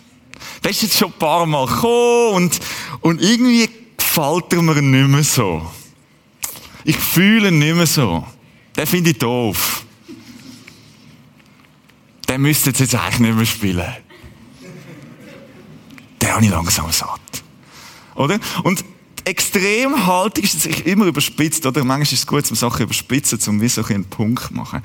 Der 0.63 0.71
ist 0.71 0.83
jetzt 0.83 0.97
schon 0.97 1.11
ein 1.11 1.19
paar 1.19 1.45
Mal 1.45 1.65
gekommen 1.65 2.35
und, 2.35 2.59
und 3.01 3.21
irgendwie 3.21 3.69
gefällt 3.97 4.53
er 4.53 4.61
mir 4.61 4.81
nicht 4.81 5.09
mehr 5.09 5.23
so. 5.25 5.69
Ich 6.85 6.95
fühle 6.95 7.49
ihn 7.49 7.59
nicht 7.59 7.75
mehr 7.75 7.85
so. 7.85 8.25
Den 8.77 8.87
finde 8.87 9.09
ich 9.09 9.17
doof. 9.17 9.83
Den 12.29 12.41
müsste 12.41 12.71
jetzt 12.71 12.95
eigentlich 12.95 13.19
nicht 13.19 13.35
mehr 13.35 13.45
spielen. 13.45 13.95
Den 16.21 16.31
habe 16.31 16.43
ich 16.43 16.51
langsam 16.51 16.91
satt. 16.91 17.43
Oder? 18.15 18.39
Und 18.63 18.83
Extremhaltung 19.23 20.43
ist 20.43 20.61
sich 20.61 20.85
immer 20.85 21.05
überspitzt, 21.05 21.65
oder? 21.65 21.83
Manchmal 21.83 22.03
ist 22.03 22.13
es 22.13 22.25
gut, 22.25 22.49
um 22.49 22.55
Sachen 22.55 22.83
überspitzen, 22.83 23.39
um 23.47 23.61
wie 23.61 23.67
so 23.67 23.83
einen 23.83 24.05
Punkt 24.05 24.47
zu 24.47 24.53
machen. 24.53 24.81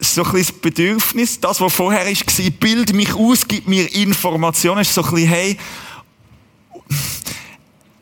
So 0.00 0.24
ein 0.24 0.32
bisschen 0.32 0.54
das 0.54 0.60
Bedürfnis, 0.62 1.40
das, 1.40 1.60
was 1.60 1.72
vorher 1.72 2.04
war, 2.04 2.50
bild 2.58 2.92
mich 2.92 3.14
aus, 3.14 3.46
gib 3.46 3.68
mir 3.68 3.92
Informationen, 3.94 4.80
ist 4.80 4.92
so 4.92 5.04
ein 5.04 5.10
bisschen, 5.12 5.28
hey, 5.28 5.58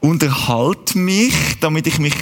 unterhalt 0.00 0.94
mich, 0.94 1.34
damit 1.60 1.86
ich 1.86 1.98
mich 1.98 2.14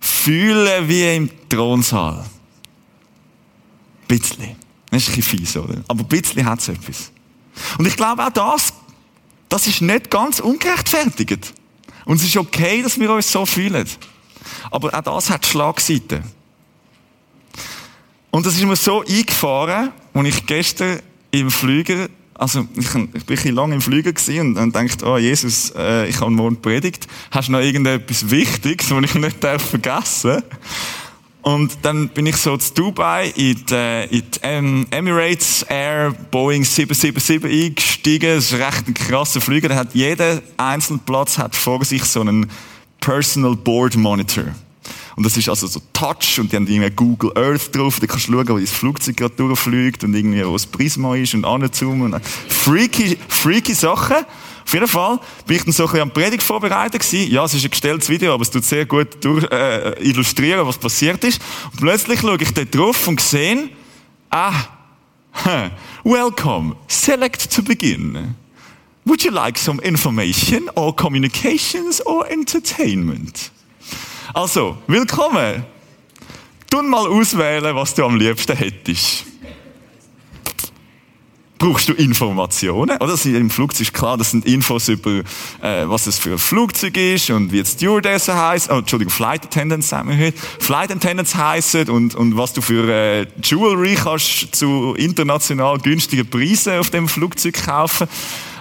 fühle 0.00 0.88
wie 0.88 1.16
im 1.16 1.30
Thronsaal. 1.48 2.18
Ein 2.18 4.08
bisschen. 4.08 4.61
Das 4.92 5.04
ist 5.04 5.08
ein 5.08 5.16
bisschen 5.16 5.38
fies, 5.38 5.56
oder? 5.56 5.82
Aber 5.88 6.00
ein 6.00 6.06
bisschen 6.06 6.44
hat 6.44 6.60
es 6.60 6.68
etwas. 6.68 7.10
Und 7.78 7.86
ich 7.86 7.96
glaube 7.96 8.24
auch 8.24 8.30
das, 8.30 8.74
das 9.48 9.66
ist 9.66 9.80
nicht 9.80 10.10
ganz 10.10 10.38
ungerechtfertigt. 10.38 11.54
Und 12.04 12.16
es 12.16 12.24
ist 12.24 12.36
okay, 12.36 12.82
dass 12.82 13.00
wir 13.00 13.10
uns 13.10 13.32
so 13.32 13.46
fühlen. 13.46 13.88
Aber 14.70 14.92
auch 14.92 15.02
das 15.02 15.30
hat 15.30 15.46
Schlagseiten. 15.46 16.22
Und 18.30 18.44
das 18.44 18.54
ist 18.54 18.64
mir 18.64 18.76
so 18.76 19.02
eingefahren, 19.02 19.92
als 20.12 20.28
ich 20.28 20.46
gestern 20.46 21.00
im 21.30 21.50
Flüger, 21.50 22.08
also 22.34 22.68
ich, 22.76 22.94
ich 23.14 23.24
bin 23.24 23.54
lange 23.54 23.76
im 23.76 23.80
Flüger 23.80 24.12
und 24.40 24.54
dann 24.56 24.72
dachte, 24.72 25.06
oh 25.06 25.16
Jesus, 25.16 25.72
äh, 25.74 26.06
ich 26.06 26.20
habe 26.20 26.30
morgen 26.30 26.60
predigt. 26.60 27.06
Hast 27.30 27.48
du 27.48 27.52
noch 27.52 27.60
irgendetwas 27.60 28.28
Wichtiges, 28.28 28.90
was 28.90 29.04
ich 29.04 29.14
nicht 29.14 29.42
darf 29.42 29.70
vergessen 29.70 30.42
und 31.42 31.78
dann 31.82 32.08
bin 32.08 32.26
ich 32.26 32.36
so 32.36 32.56
zu 32.56 32.72
Dubai 32.72 33.32
in 33.36 33.64
die, 33.68 33.74
äh, 33.74 34.04
in 34.04 34.86
die 34.86 34.96
Emirates 34.96 35.64
Air 35.68 36.14
Boeing 36.30 36.64
777 36.64 37.66
eingestiegen. 37.66 38.36
Das 38.36 38.52
ist 38.52 38.58
recht 38.58 38.86
ein 38.86 38.94
krasser 38.94 39.40
Flüger. 39.40 39.68
Der 39.68 39.76
hat 39.76 39.92
jeder 39.92 40.40
einzelne 40.56 41.00
Platz 41.04 41.38
hat 41.38 41.56
vor 41.56 41.84
sich 41.84 42.04
so 42.04 42.20
einen 42.20 42.48
Personal 43.00 43.56
Board 43.56 43.96
Monitor. 43.96 44.44
Und 45.16 45.26
das 45.26 45.36
ist 45.36 45.48
also 45.48 45.66
so 45.66 45.80
Touch 45.92 46.38
und 46.38 46.52
die 46.52 46.56
haben 46.56 46.66
irgendwie 46.66 46.90
Google 46.90 47.32
Earth 47.36 47.74
drauf. 47.74 48.00
Da 48.00 48.06
kannst 48.06 48.28
du 48.28 48.32
schauen, 48.32 48.48
wo 48.48 48.58
das 48.58 48.70
Flugzeug 48.70 49.16
gerade 49.16 49.34
durchfliegt 49.34 50.04
und 50.04 50.14
irgendwie, 50.14 50.44
wo 50.46 50.52
das 50.52 50.66
Prisma 50.66 51.14
ist 51.16 51.34
und 51.34 51.44
anzoomen. 51.44 52.20
Freaky, 52.48 53.18
freaky 53.28 53.74
Sachen. 53.74 54.24
Auf 54.64 54.72
jeden 54.72 54.88
Fall 54.88 55.18
bin 55.46 55.56
ich 55.56 55.64
dann 55.64 55.72
so 55.72 55.84
ein 55.84 55.90
bisschen 55.90 56.02
am 56.02 56.10
Predigt 56.10 56.42
vorbereitet 56.42 57.02
gewesen. 57.02 57.30
Ja, 57.30 57.44
es 57.44 57.54
ist 57.54 57.64
ein 57.64 57.70
gestelltes 57.70 58.08
Video, 58.08 58.32
aber 58.32 58.42
es 58.42 58.50
tut 58.50 58.64
sehr 58.64 58.86
gut 58.86 59.22
durch, 59.22 59.44
äh, 59.50 60.02
illustrieren, 60.02 60.66
was 60.66 60.78
passiert 60.78 61.22
ist. 61.24 61.40
Und 61.72 61.80
plötzlich 61.80 62.20
schaue 62.20 62.38
ich 62.40 62.52
da 62.54 62.64
drauf 62.64 63.06
und 63.06 63.20
sehe, 63.20 63.68
ah, 64.30 64.54
welcome, 66.04 66.76
select 66.88 67.54
to 67.54 67.62
begin. 67.62 68.34
Would 69.04 69.24
you 69.24 69.32
like 69.32 69.58
some 69.58 69.80
information 69.82 70.70
or 70.74 70.94
communications 70.94 72.04
or 72.06 72.26
entertainment? 72.30 73.51
Also, 74.34 74.78
willkommen. 74.86 75.64
Tu 76.70 76.82
mal 76.82 77.06
auswählen, 77.06 77.74
was 77.76 77.94
du 77.94 78.04
am 78.04 78.16
liebsten 78.16 78.56
hättest 78.56 79.26
brauchst 81.62 81.88
du 81.88 81.92
Informationen. 81.92 82.96
Oder? 82.96 83.00
Also 83.00 83.28
Im 83.28 83.48
Flugzeug 83.48 83.82
ist 83.82 83.94
klar, 83.94 84.16
das 84.16 84.32
sind 84.32 84.44
Infos 84.46 84.88
über, 84.88 85.20
äh, 85.62 85.84
was 85.84 86.08
es 86.08 86.18
für 86.18 86.32
ein 86.32 86.38
Flugzeug 86.38 86.96
ist 86.96 87.30
und 87.30 87.52
wie 87.52 87.60
es 87.60 87.72
Stewardessen 87.72 88.34
heisst. 88.34 88.68
Oh, 88.68 88.78
Entschuldigung, 88.78 89.12
Flight 89.12 89.44
Attendants 89.44 89.88
sagen 89.88 90.10
wir. 90.18 90.32
Flight 90.58 90.90
Attendants 90.90 91.36
heissen 91.36 91.88
und, 91.88 92.16
und 92.16 92.36
was 92.36 92.52
du 92.52 92.62
für 92.62 92.88
äh, 92.88 93.26
Jewelry 93.44 93.94
kannst 93.94 94.56
zu 94.56 94.94
international 94.96 95.78
günstigen 95.78 96.28
Preisen 96.28 96.78
auf 96.78 96.90
dem 96.90 97.06
Flugzeug 97.06 97.64
kaufen. 97.64 98.08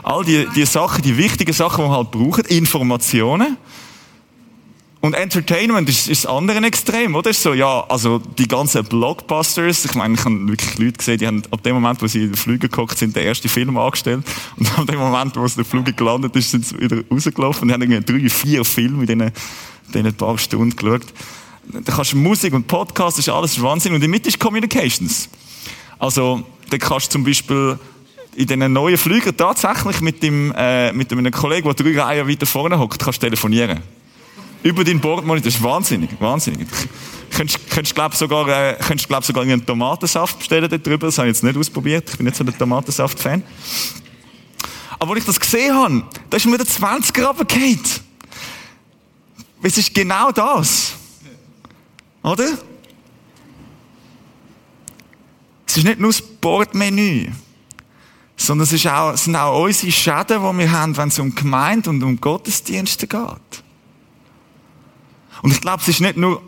All 0.03 0.23
die, 0.23 0.47
die 0.55 0.65
Sachen, 0.65 1.01
die 1.01 1.17
wichtigen 1.17 1.53
Sachen, 1.53 1.83
die 1.83 1.89
man 1.89 1.97
halt 1.97 2.11
braucht. 2.11 2.47
Informationen. 2.47 3.57
Und 5.01 5.15
Entertainment 5.15 5.89
ist, 5.89 6.07
ist 6.07 6.25
das 6.25 6.31
andere 6.31 6.63
Extrem, 6.63 7.15
oder? 7.15 7.33
So, 7.33 7.55
ja, 7.55 7.83
also 7.89 8.19
die 8.19 8.47
ganzen 8.47 8.85
Blockbusters, 8.85 9.85
ich 9.85 9.95
meine, 9.95 10.13
ich 10.13 10.23
habe 10.23 10.47
wirklich 10.47 10.77
Leute 10.77 10.91
gesehen, 10.93 11.17
die 11.17 11.25
haben 11.25 11.41
ab 11.49 11.63
dem 11.63 11.73
Moment, 11.73 11.99
wo 12.03 12.07
sie 12.07 12.19
in 12.19 12.27
den 12.27 12.35
Flüger 12.35 12.67
geguckt 12.67 12.99
sind, 12.99 13.15
den 13.15 13.25
ersten 13.25 13.49
Film 13.49 13.75
angestellt. 13.77 14.23
Und 14.57 14.77
ab 14.77 14.85
dem 14.85 14.99
Moment, 14.99 15.35
wo 15.35 15.43
es 15.43 15.55
der 15.55 15.65
Flüger 15.65 15.91
gelandet 15.91 16.35
ist, 16.35 16.51
sind 16.51 16.67
sie 16.67 16.79
wieder 16.79 17.01
rausgelaufen 17.09 17.63
und 17.63 17.73
haben 17.73 17.81
irgendwie 17.81 18.19
drei, 18.19 18.29
vier 18.29 18.63
Filme 18.63 19.01
in 19.01 19.07
diesen, 19.07 19.31
diesen 19.91 20.13
paar 20.13 20.37
Stunden 20.37 20.75
geschaut. 20.75 21.07
Da 21.67 21.93
kannst 21.93 22.13
du 22.13 22.17
Musik 22.17 22.53
und 22.53 22.67
Podcast, 22.67 23.17
das 23.17 23.27
ist 23.27 23.33
alles 23.33 23.59
Wahnsinn. 23.59 23.95
Und 23.95 24.03
in 24.03 24.11
Mitte 24.11 24.29
ist 24.29 24.39
Communications. 24.39 25.29
Also, 25.97 26.43
da 26.69 26.77
kannst 26.77 27.07
du 27.07 27.11
zum 27.13 27.23
Beispiel 27.23 27.79
in 28.35 28.45
diesen 28.45 28.71
neuen 28.71 28.97
Flügern 28.97 29.35
tatsächlich 29.35 29.99
mit 30.01 30.21
dem, 30.21 30.53
äh, 30.55 30.93
mit 30.93 31.11
einem 31.11 31.31
Kollegen, 31.31 31.73
der 31.73 31.73
drei 31.73 31.99
Reihen 31.99 32.27
weiter 32.27 32.45
vorne 32.45 32.77
hockt, 32.77 33.03
kannst 33.03 33.19
telefonieren 33.19 33.81
über 34.63 34.83
deinen 34.83 34.99
Bordmonitor. 34.99 35.45
Das 35.45 35.55
ist 35.55 35.63
wahnsinnig, 35.63 36.09
wahnsinnig. 36.19 36.67
Könntest, 37.31 37.69
könntest 37.69 37.95
glaub 37.95 38.15
sogar, 38.15 38.47
äh, 38.47 38.75
könntest 38.75 39.07
glaub 39.07 39.23
sogar 39.23 39.43
einen 39.43 39.65
Tomatensaft 39.65 40.39
bestellen 40.39 40.69
darüber. 40.69 41.07
Das 41.07 41.17
habe 41.17 41.29
ich 41.29 41.35
jetzt 41.35 41.43
nicht 41.43 41.57
ausprobiert. 41.57 42.09
Ich 42.09 42.17
bin 42.17 42.25
nicht 42.25 42.35
so 42.35 42.43
der 42.43 42.57
Tomatensaft-Fan. 42.57 43.43
Aber 44.99 45.11
als 45.11 45.21
ich 45.21 45.25
das 45.25 45.39
gesehen 45.39 45.73
habe, 45.73 46.03
da 46.29 46.37
ist 46.37 46.45
mir 46.45 46.57
der 46.57 46.67
20er 46.67 47.25
runtergefallen. 47.25 47.79
Es 49.63 49.77
ist 49.77 49.93
genau 49.93 50.31
das. 50.31 50.93
Oder? 52.23 52.57
Es 55.65 55.77
ist 55.77 55.85
nicht 55.85 55.99
nur 55.99 56.11
das 56.11 56.21
Bordmenü, 56.21 57.29
sondern 58.35 58.63
es, 58.65 58.73
ist 58.73 58.87
auch, 58.87 59.13
es 59.13 59.23
sind 59.23 59.35
auch 59.35 59.63
unsere 59.63 59.91
Schäden, 59.91 60.41
die 60.41 60.57
wir 60.57 60.71
haben, 60.71 60.97
wenn 60.97 61.07
es 61.07 61.17
um 61.17 61.33
Gemeinde 61.33 61.89
und 61.89 62.03
um 62.03 62.19
Gottesdienste 62.19 63.07
geht. 63.07 63.63
Und 65.41 65.51
ich 65.51 65.61
glaube, 65.61 65.81
es 65.81 65.87
ist 65.87 66.01
nicht 66.01 66.17
nur 66.17 66.41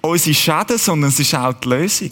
unsere 0.00 0.34
Schäden, 0.34 0.78
sondern 0.78 1.10
es 1.10 1.18
ist 1.18 1.34
auch 1.34 1.52
die 1.54 1.68
Lösung. 1.68 2.10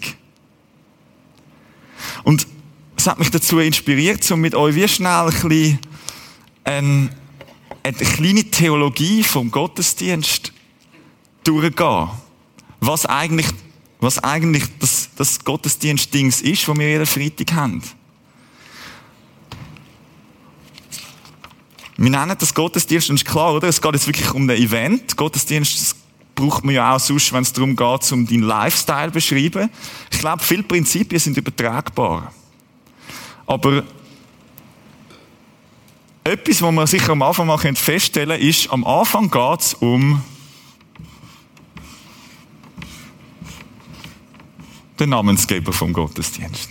Und 2.23 2.47
es 2.95 3.07
hat 3.07 3.19
mich 3.19 3.29
dazu 3.29 3.59
inspiriert, 3.59 4.29
um 4.31 4.41
mit 4.41 4.55
euch 4.55 4.75
wie 4.75 4.87
schnell 4.87 5.11
ein 5.11 5.25
bisschen 5.29 5.79
eine, 6.63 7.09
eine 7.83 7.93
kleine 7.93 8.43
Theologie 8.45 9.23
vom 9.23 9.51
Gottesdienst 9.51 10.51
durchzugehen. 11.43 12.09
Was 12.79 13.05
eigentlich, 13.05 13.47
was 13.99 14.23
eigentlich 14.23 14.63
das, 14.79 15.09
das 15.15 15.43
Gottesdienstdings 15.43 16.41
ist, 16.41 16.67
das 16.67 16.77
wir 16.77 16.89
jeden 16.89 17.05
Freitag 17.05 17.53
haben. 17.53 17.81
Wir 21.97 22.09
nennen 22.09 22.35
das 22.37 22.53
Gottesdienst, 22.53 23.09
und 23.09 23.15
ist 23.15 23.25
klar, 23.25 23.53
oder? 23.53 23.69
Es 23.69 23.81
geht 23.81 23.93
jetzt 23.93 24.07
wirklich 24.07 24.29
um 24.33 24.49
ein 24.49 24.57
Event. 24.57 25.15
Gottesdienst, 25.15 25.94
braucht 26.35 26.63
man 26.65 26.75
ja 26.75 26.93
auch 26.93 26.99
sonst, 26.99 27.31
wenn 27.33 27.41
es 27.41 27.53
darum 27.53 27.75
geht, 27.75 28.11
um 28.11 28.27
deinen 28.27 28.43
Lifestyle 28.43 29.07
zu 29.07 29.13
beschreiben. 29.13 29.69
Ich 30.11 30.19
glaube, 30.19 30.43
viele 30.43 30.63
Prinzipien 30.63 31.19
sind 31.19 31.37
übertragbar. 31.37 32.33
Aber 33.47 33.83
etwas, 36.23 36.61
was 36.61 36.71
man 36.73 36.87
sicher 36.87 37.11
am 37.11 37.21
Anfang 37.21 37.47
mal 37.47 37.57
feststellen 37.57 38.29
könnte, 38.29 38.47
ist, 38.47 38.69
am 38.71 38.83
Anfang 38.83 39.29
geht 39.29 39.61
es 39.61 39.73
um 39.75 40.21
den 44.99 45.09
Namensgeber 45.09 45.71
vom 45.71 45.93
Gottesdienst. 45.93 46.69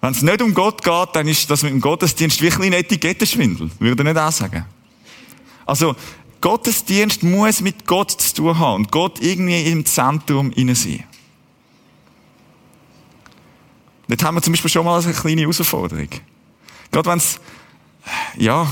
Wenn 0.00 0.12
es 0.12 0.22
nicht 0.22 0.42
um 0.42 0.52
Gott 0.52 0.82
geht, 0.82 1.08
dann 1.14 1.28
ist 1.28 1.50
das 1.50 1.62
mit 1.62 1.72
dem 1.72 1.80
Gottesdienst 1.80 2.40
wirklich 2.42 2.66
ein 2.66 2.72
Etikettenschwindel. 2.74 3.70
Würde 3.78 4.02
ich 4.02 4.08
nicht 4.08 4.18
auch 4.18 4.32
sagen. 4.32 4.64
Also, 5.66 5.96
Gottesdienst 6.44 7.22
muss 7.22 7.62
mit 7.62 7.86
Gott 7.86 8.10
zu 8.10 8.34
tun 8.34 8.58
haben 8.58 8.74
und 8.84 8.92
Gott 8.92 9.18
irgendwie 9.22 9.62
im 9.62 9.86
Zentrum 9.86 10.52
inne 10.52 10.74
sein. 10.74 11.02
Dort 14.08 14.22
haben 14.22 14.34
wir 14.34 14.42
zum 14.42 14.52
Beispiel 14.52 14.68
schon 14.68 14.84
mal 14.84 15.02
eine 15.02 15.14
kleine 15.14 15.40
Herausforderung. 15.40 16.10
Gerade 16.90 17.08
wenn 17.08 17.16
es, 17.16 17.40
ja, 18.36 18.70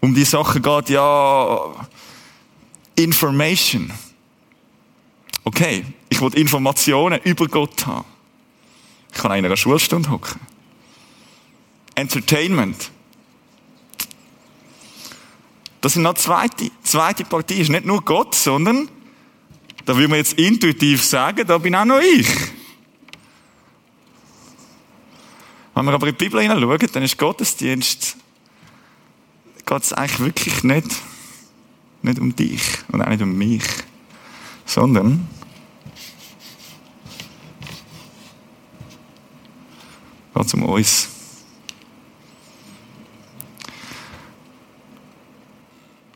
um 0.00 0.14
die 0.14 0.26
Sache 0.26 0.60
geht, 0.60 0.90
ja, 0.90 1.88
Information. 2.96 3.90
Okay, 5.44 5.86
ich 6.10 6.20
will 6.20 6.34
Informationen 6.34 7.18
über 7.24 7.48
Gott 7.48 7.86
haben. 7.86 8.04
Ich 9.10 9.18
kann 9.18 9.38
in 9.38 9.46
einer 9.46 9.56
Schulstunde 9.56 10.10
hocken. 10.10 10.38
Entertainment. 11.94 12.90
Das 15.80 15.96
ist 15.96 16.02
noch 16.02 16.14
zweite, 16.14 16.70
zweite 16.82 17.24
Partie. 17.24 17.54
Ist 17.54 17.70
nicht 17.70 17.86
nur 17.86 18.02
Gott, 18.02 18.34
sondern, 18.34 18.88
da 19.86 19.96
will 19.96 20.08
man 20.08 20.18
jetzt 20.18 20.34
intuitiv 20.34 21.02
sagen, 21.02 21.46
da 21.46 21.58
bin 21.58 21.74
auch 21.74 21.84
noch 21.84 22.00
ich. 22.00 22.28
Wenn 25.74 25.86
wir 25.86 25.94
aber 25.94 26.08
in 26.08 26.14
die 26.14 26.24
Bibel 26.24 26.42
hineinschauen, 26.42 26.78
dann 26.92 27.02
ist 27.02 27.16
Gottesdienst, 27.16 28.16
geht 29.64 29.82
es 29.82 29.92
eigentlich 29.94 30.20
wirklich 30.20 30.62
nicht, 30.62 30.88
nicht 32.02 32.18
um 32.18 32.36
dich 32.36 32.60
und 32.92 33.00
auch 33.00 33.08
nicht 33.08 33.22
um 33.22 33.32
mich, 33.32 33.62
sondern 34.66 35.26
geht 40.34 40.46
es 40.46 40.54
um 40.54 40.62
uns. 40.64 41.19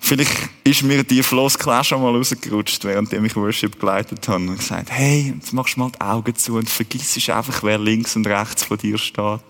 Vielleicht 0.06 0.50
ist 0.64 0.82
mir 0.82 1.02
die 1.02 1.22
Floskel 1.22 1.72
auch 1.72 1.82
schon 1.82 2.02
mal 2.02 2.14
rausgerutscht, 2.14 2.84
während 2.84 3.10
ich 3.10 3.36
Worship 3.36 3.80
geleitet 3.80 4.28
habe. 4.28 4.44
Und 4.44 4.58
gesagt, 4.58 4.90
hey, 4.90 5.32
jetzt 5.34 5.54
machst 5.54 5.76
du 5.76 5.80
mal 5.80 5.90
die 5.92 6.00
Augen 6.02 6.36
zu 6.36 6.56
und 6.56 6.68
vergiss 6.68 7.16
einfach, 7.30 7.62
wer 7.62 7.78
links 7.78 8.14
und 8.14 8.26
rechts 8.26 8.64
von 8.64 8.76
dir 8.76 8.98
steht. 8.98 9.40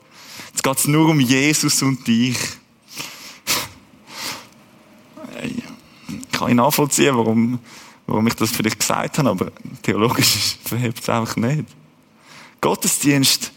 Jetzt 0.51 0.63
geht 0.63 0.79
es 0.79 0.87
nur 0.87 1.09
um 1.09 1.19
Jesus 1.19 1.83
und 1.83 2.07
dich. 2.07 2.39
Kann 6.31 6.51
ich 6.51 6.55
nachvollziehen, 6.55 7.17
warum, 7.17 7.59
warum 8.07 8.25
ich 8.29 8.35
das 8.35 8.53
vielleicht 8.53 8.79
gesagt 8.79 9.19
habe, 9.19 9.31
aber 9.31 9.51
theologisch 9.83 10.57
verhebt 10.65 11.01
es 11.01 11.09
einfach 11.09 11.35
nicht. 11.35 11.65
Gottesdienst 12.61 13.51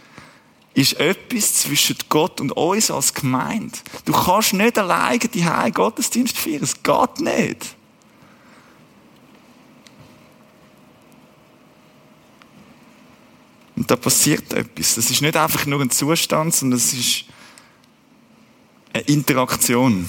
ist 0.77 0.99
etwas 0.99 1.55
zwischen 1.55 1.97
Gott 2.07 2.39
und 2.39 2.51
uns 2.51 2.91
als 2.91 3.11
Gemeinde. 3.11 3.75
Du 4.05 4.13
kannst 4.13 4.53
nicht 4.53 4.77
alleine 4.77 5.17
die 5.17 5.43
Heiligen 5.43 5.73
Gottesdienst 5.73 6.37
feiern. 6.37 6.61
Es 6.61 6.83
geht 6.83 7.19
nicht. 7.19 7.75
Und 13.75 13.89
da 13.89 13.95
passiert 13.95 14.53
etwas. 14.53 14.95
Das 14.95 15.09
ist 15.09 15.21
nicht 15.21 15.35
einfach 15.35 15.65
nur 15.65 15.81
ein 15.81 15.89
Zustand, 15.89 16.53
sondern 16.53 16.77
es 16.77 16.93
ist 16.93 17.25
eine 18.93 19.01
Interaktion. 19.03 20.07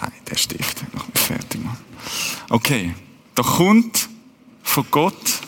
Nein, 0.00 0.12
der 0.30 0.36
Stift, 0.36 0.84
mach 0.92 1.08
mich 1.08 1.18
fertig. 1.18 1.64
Mann. 1.64 1.76
Okay, 2.48 2.94
da 3.34 3.42
kommt 3.42 4.08
von 4.62 4.86
Gott 4.88 5.40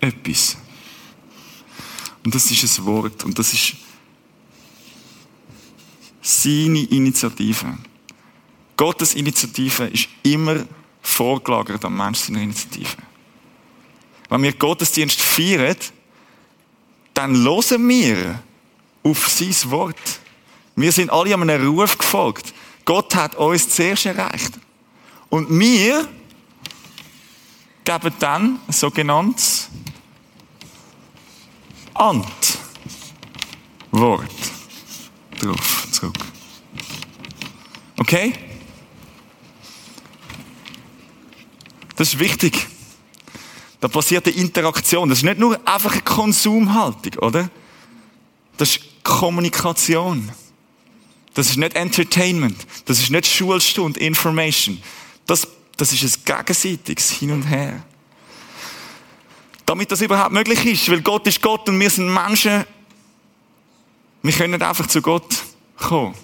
etwas. 0.00 0.56
Und 2.26 2.34
das 2.34 2.50
ist 2.50 2.80
ein 2.80 2.86
Wort. 2.86 3.22
Und 3.22 3.38
das 3.38 3.52
ist 3.52 3.76
seine 6.20 6.80
Initiative. 6.80 7.78
Gottes 8.76 9.14
Initiative 9.14 9.84
ist 9.84 10.08
immer 10.24 10.66
vorgelagert 11.00 11.84
am 11.84 11.96
Mensch 11.96 12.18
seiner 12.18 12.40
Initiative. 12.40 12.96
Wenn 14.28 14.42
wir 14.42 14.52
Gottesdienst 14.54 15.20
feiern, 15.20 15.76
dann 17.14 17.44
hören 17.44 17.88
wir 17.88 18.42
auf 19.04 19.28
sein 19.28 19.70
Wort. 19.70 20.20
Wir 20.74 20.90
sind 20.90 21.10
alle 21.10 21.32
einem 21.32 21.78
Ruf 21.78 21.96
gefolgt. 21.96 22.52
Gott 22.84 23.14
hat 23.14 23.36
uns 23.36 23.68
zuerst 23.68 24.04
erreicht. 24.04 24.54
Und 25.28 25.48
wir 25.48 26.08
geben 27.84 28.14
dann 28.18 28.58
ein 28.66 28.72
sogenanntes 28.72 29.70
Antwort 32.00 32.58
drauf 35.40 35.86
zurück. 35.90 36.16
Okay? 37.98 38.32
Das 41.96 42.08
ist 42.08 42.18
wichtig. 42.18 42.66
Da 43.80 43.88
passiert 43.88 44.26
eine 44.26 44.36
Interaktion. 44.36 45.08
Das 45.08 45.18
ist 45.18 45.24
nicht 45.24 45.38
nur 45.38 45.58
einfach 45.66 45.92
eine 45.92 46.02
Konsumhaltung, 46.02 47.14
oder? 47.22 47.50
Das 48.56 48.70
ist 48.70 48.80
Kommunikation. 49.02 50.30
Das 51.34 51.50
ist 51.50 51.56
nicht 51.56 51.76
Entertainment. 51.76 52.66
Das 52.86 52.98
ist 52.98 53.10
nicht 53.10 53.26
Schulstunde, 53.26 54.00
Information. 54.00 54.82
Das, 55.26 55.46
das 55.76 55.92
ist 55.92 56.02
ein 56.02 56.24
gegenseitiges 56.24 57.10
Hin 57.10 57.32
und 57.32 57.42
Her. 57.42 57.84
Damit 59.66 59.90
das 59.90 60.00
überhaupt 60.00 60.32
möglich 60.32 60.64
ist, 60.64 60.88
weil 60.90 61.02
Gott 61.02 61.26
ist 61.26 61.42
Gott 61.42 61.68
und 61.68 61.78
wir 61.78 61.90
sind 61.90 62.12
Menschen, 62.12 62.64
wir 64.22 64.32
können 64.32 64.52
nicht 64.52 64.62
einfach 64.62 64.86
zu 64.86 65.02
Gott 65.02 65.42
kommen. 65.76 66.14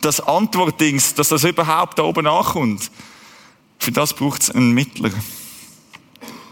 Das 0.00 0.20
Antwortdings, 0.20 1.14
dass 1.14 1.30
das 1.30 1.44
überhaupt 1.44 1.98
da 1.98 2.04
oben 2.04 2.26
ankommt, 2.26 2.90
für 3.78 3.92
das 3.92 4.12
braucht 4.12 4.42
es 4.42 4.50
einen 4.50 4.72
Mittler. 4.72 5.10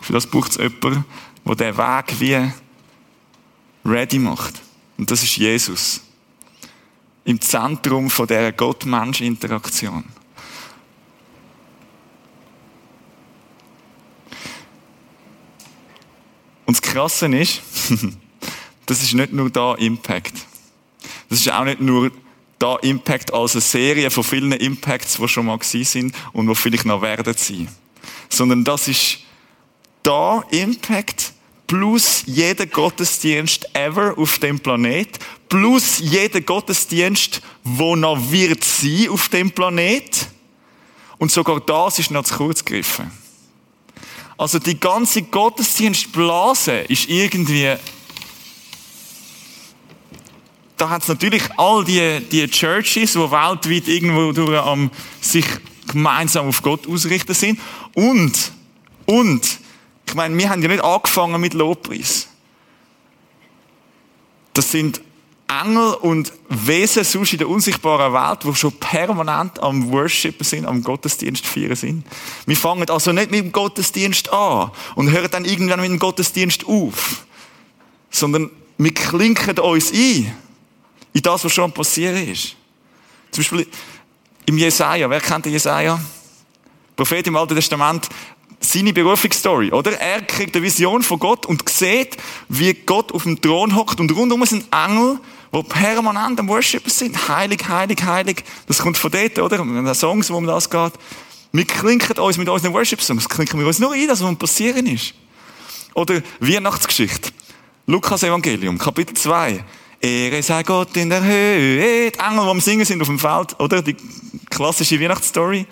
Für 0.00 0.12
das 0.12 0.26
braucht 0.26 0.52
es 0.52 0.56
jemanden, 0.56 1.04
der 1.44 1.54
den 1.54 1.76
Weg 1.76 2.20
wie 2.20 2.52
ready 3.84 4.18
macht. 4.18 4.54
Und 4.96 5.10
das 5.10 5.22
ist 5.22 5.36
Jesus. 5.36 6.00
Im 7.24 7.40
Zentrum 7.40 8.08
von 8.08 8.26
dieser 8.26 8.52
Gott-Mensch-Interaktion. 8.52 10.04
Und 16.66 16.76
das 16.76 16.82
Krasse 16.82 17.26
ist, 17.26 17.62
das 18.86 19.02
ist 19.02 19.14
nicht 19.14 19.32
nur 19.32 19.50
da 19.50 19.74
Impact. 19.74 20.34
Das 21.28 21.40
ist 21.40 21.50
auch 21.50 21.64
nicht 21.64 21.80
nur 21.80 22.10
da 22.58 22.76
Impact 22.76 23.32
als 23.32 23.52
eine 23.52 23.60
Serie 23.60 24.10
von 24.10 24.24
vielen 24.24 24.52
Impacts, 24.52 25.16
die 25.16 25.28
schon 25.28 25.46
mal 25.46 25.58
gewesen 25.58 25.84
sind 25.84 26.14
und 26.32 26.48
die 26.48 26.54
vielleicht 26.54 26.84
noch 26.84 27.02
werden 27.02 27.34
sein. 27.36 27.68
Sondern 28.28 28.64
das 28.64 28.88
ist 28.88 29.18
da 30.02 30.42
Impact 30.50 31.32
plus 31.66 32.22
jeder 32.26 32.66
Gottesdienst 32.66 33.68
ever 33.74 34.16
auf 34.16 34.38
dem 34.38 34.60
Planet 34.60 35.18
plus 35.48 35.98
jeder 35.98 36.40
Gottesdienst, 36.40 37.42
wo 37.64 37.96
noch 37.96 38.30
wird 38.30 38.64
sein 38.64 39.08
auf 39.10 39.28
dem 39.28 39.50
Planet. 39.50 40.28
Und 41.18 41.30
sogar 41.30 41.60
das 41.60 41.98
ist 41.98 42.10
noch 42.10 42.24
zu 42.24 42.34
kurz 42.36 42.64
gegriffen. 42.64 43.10
Also 44.38 44.58
die 44.58 44.78
ganze 44.78 45.22
Gottesdienstblase 45.22 46.80
ist 46.88 47.08
irgendwie 47.08 47.76
da 50.76 50.90
hat 50.90 51.02
es 51.02 51.08
natürlich 51.08 51.42
all 51.56 51.84
die, 51.84 52.20
die 52.20 52.46
Churches, 52.48 53.12
die 53.12 53.18
weltweit 53.18 53.88
irgendwo 53.88 54.32
durch 54.32 54.60
am, 54.60 54.90
sich 55.20 55.46
gemeinsam 55.88 56.48
auf 56.48 56.62
Gott 56.62 56.86
ausrichten 56.86 57.34
sind. 57.34 57.60
Und, 57.94 58.52
und, 59.06 59.58
ich 60.06 60.14
meine, 60.14 60.36
wir 60.36 60.50
haben 60.50 60.62
ja 60.62 60.68
nicht 60.68 60.84
angefangen 60.84 61.40
mit 61.40 61.54
Lobpreis. 61.54 62.28
Das 64.52 64.70
sind 64.70 65.00
Engel 65.48 65.94
und 65.94 66.32
Wesen 66.48 67.04
sonst 67.04 67.32
in 67.32 67.38
der 67.38 67.48
unsichtbaren 67.48 68.12
Welt, 68.12 68.40
die 68.44 68.54
schon 68.54 68.72
permanent 68.72 69.62
am 69.62 69.90
Worshipen 69.90 70.44
sind, 70.44 70.66
am 70.66 70.82
Gottesdienst 70.82 71.46
feiern 71.46 71.76
sind. 71.76 72.04
Wir 72.46 72.56
fangen 72.56 72.88
also 72.90 73.12
nicht 73.12 73.30
mit 73.30 73.40
dem 73.40 73.52
Gottesdienst 73.52 74.32
an 74.32 74.70
und 74.96 75.10
hören 75.10 75.30
dann 75.30 75.44
irgendwann 75.44 75.80
mit 75.80 75.90
dem 75.90 75.98
Gottesdienst 75.98 76.66
auf, 76.66 77.24
sondern 78.10 78.50
wir 78.78 78.92
klinken 78.92 79.58
uns 79.60 79.92
ein 79.92 80.34
in 81.12 81.22
das, 81.22 81.44
was 81.44 81.52
schon 81.52 81.72
passiert 81.72 82.16
ist. 82.28 82.56
Zum 83.30 83.42
Beispiel 83.42 83.66
im 84.46 84.58
Jesaja. 84.58 85.08
Wer 85.08 85.20
kennt 85.20 85.46
den 85.46 85.52
Jesaja? 85.52 85.98
Prophet 86.94 87.26
im 87.26 87.36
Alten 87.36 87.54
Testament 87.54 88.08
seine 88.66 88.92
Berufungsstory, 88.92 89.70
oder? 89.70 89.98
Er 90.00 90.22
kriegt 90.22 90.56
eine 90.56 90.64
Vision 90.64 91.02
von 91.02 91.18
Gott 91.18 91.46
und 91.46 91.68
sieht, 91.68 92.16
wie 92.48 92.74
Gott 92.74 93.12
auf 93.12 93.22
dem 93.22 93.40
Thron 93.40 93.76
hockt 93.76 94.00
und 94.00 94.14
rundum 94.14 94.44
sind 94.44 94.66
Engel, 94.72 95.18
die 95.54 95.62
permanent 95.62 96.38
am 96.40 96.48
Worshipen 96.48 96.90
sind. 96.90 97.28
Heilig, 97.28 97.68
heilig, 97.68 98.02
heilig. 98.04 98.44
Das 98.66 98.78
kommt 98.78 98.98
von 98.98 99.10
dort, 99.10 99.38
oder? 99.38 99.60
In 99.60 99.84
den 99.84 99.94
Songs, 99.94 100.30
wo 100.30 100.36
um 100.36 100.46
das 100.46 100.68
geht. 100.68 100.92
Wir 101.52 101.64
klinken 101.64 102.18
uns 102.18 102.36
mit 102.36 102.48
unseren 102.48 102.74
Worship-Songs, 102.74 103.28
klinken 103.28 103.58
wir 103.58 103.66
uns 103.66 103.78
nur 103.78 103.92
ein, 103.92 104.08
dass 104.08 104.22
was 104.22 104.36
passieren 104.36 104.86
ist. 104.86 105.14
Oder 105.94 106.20
Weihnachtsgeschichte. 106.40 107.30
Lukas 107.86 108.22
Evangelium, 108.22 108.76
Kapitel 108.76 109.14
2. 109.14 109.64
Ehre 110.00 110.42
sei 110.42 110.62
Gott 110.62 110.96
in 110.96 111.08
der 111.08 111.22
Höhe. 111.24 112.10
Die 112.10 112.18
Engel, 112.18 112.44
die 112.44 112.50
am 112.50 112.60
Singen 112.60 112.84
sind 112.84 113.00
auf 113.00 113.08
dem 113.08 113.18
Feld, 113.18 113.58
oder? 113.58 113.80
Die 113.80 113.96
klassische 114.50 115.00
Weihnachtsstory. 115.00 115.66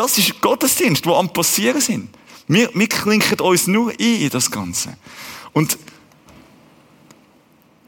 Das 0.00 0.16
ist 0.16 0.40
Gottesdienst, 0.40 1.04
wo 1.04 1.14
am 1.14 1.30
Passieren 1.30 1.78
sind. 1.78 2.08
Wir, 2.48 2.70
wir 2.72 2.88
klinken 2.88 3.38
uns 3.38 3.66
nur 3.66 3.90
ein 3.90 3.98
in 3.98 4.30
das 4.30 4.50
Ganze. 4.50 4.96
Und 5.52 5.76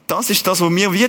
das 0.06 0.28
ist 0.28 0.46
das, 0.46 0.60
was 0.60 0.68
mir 0.68 0.92
wie 0.92 1.08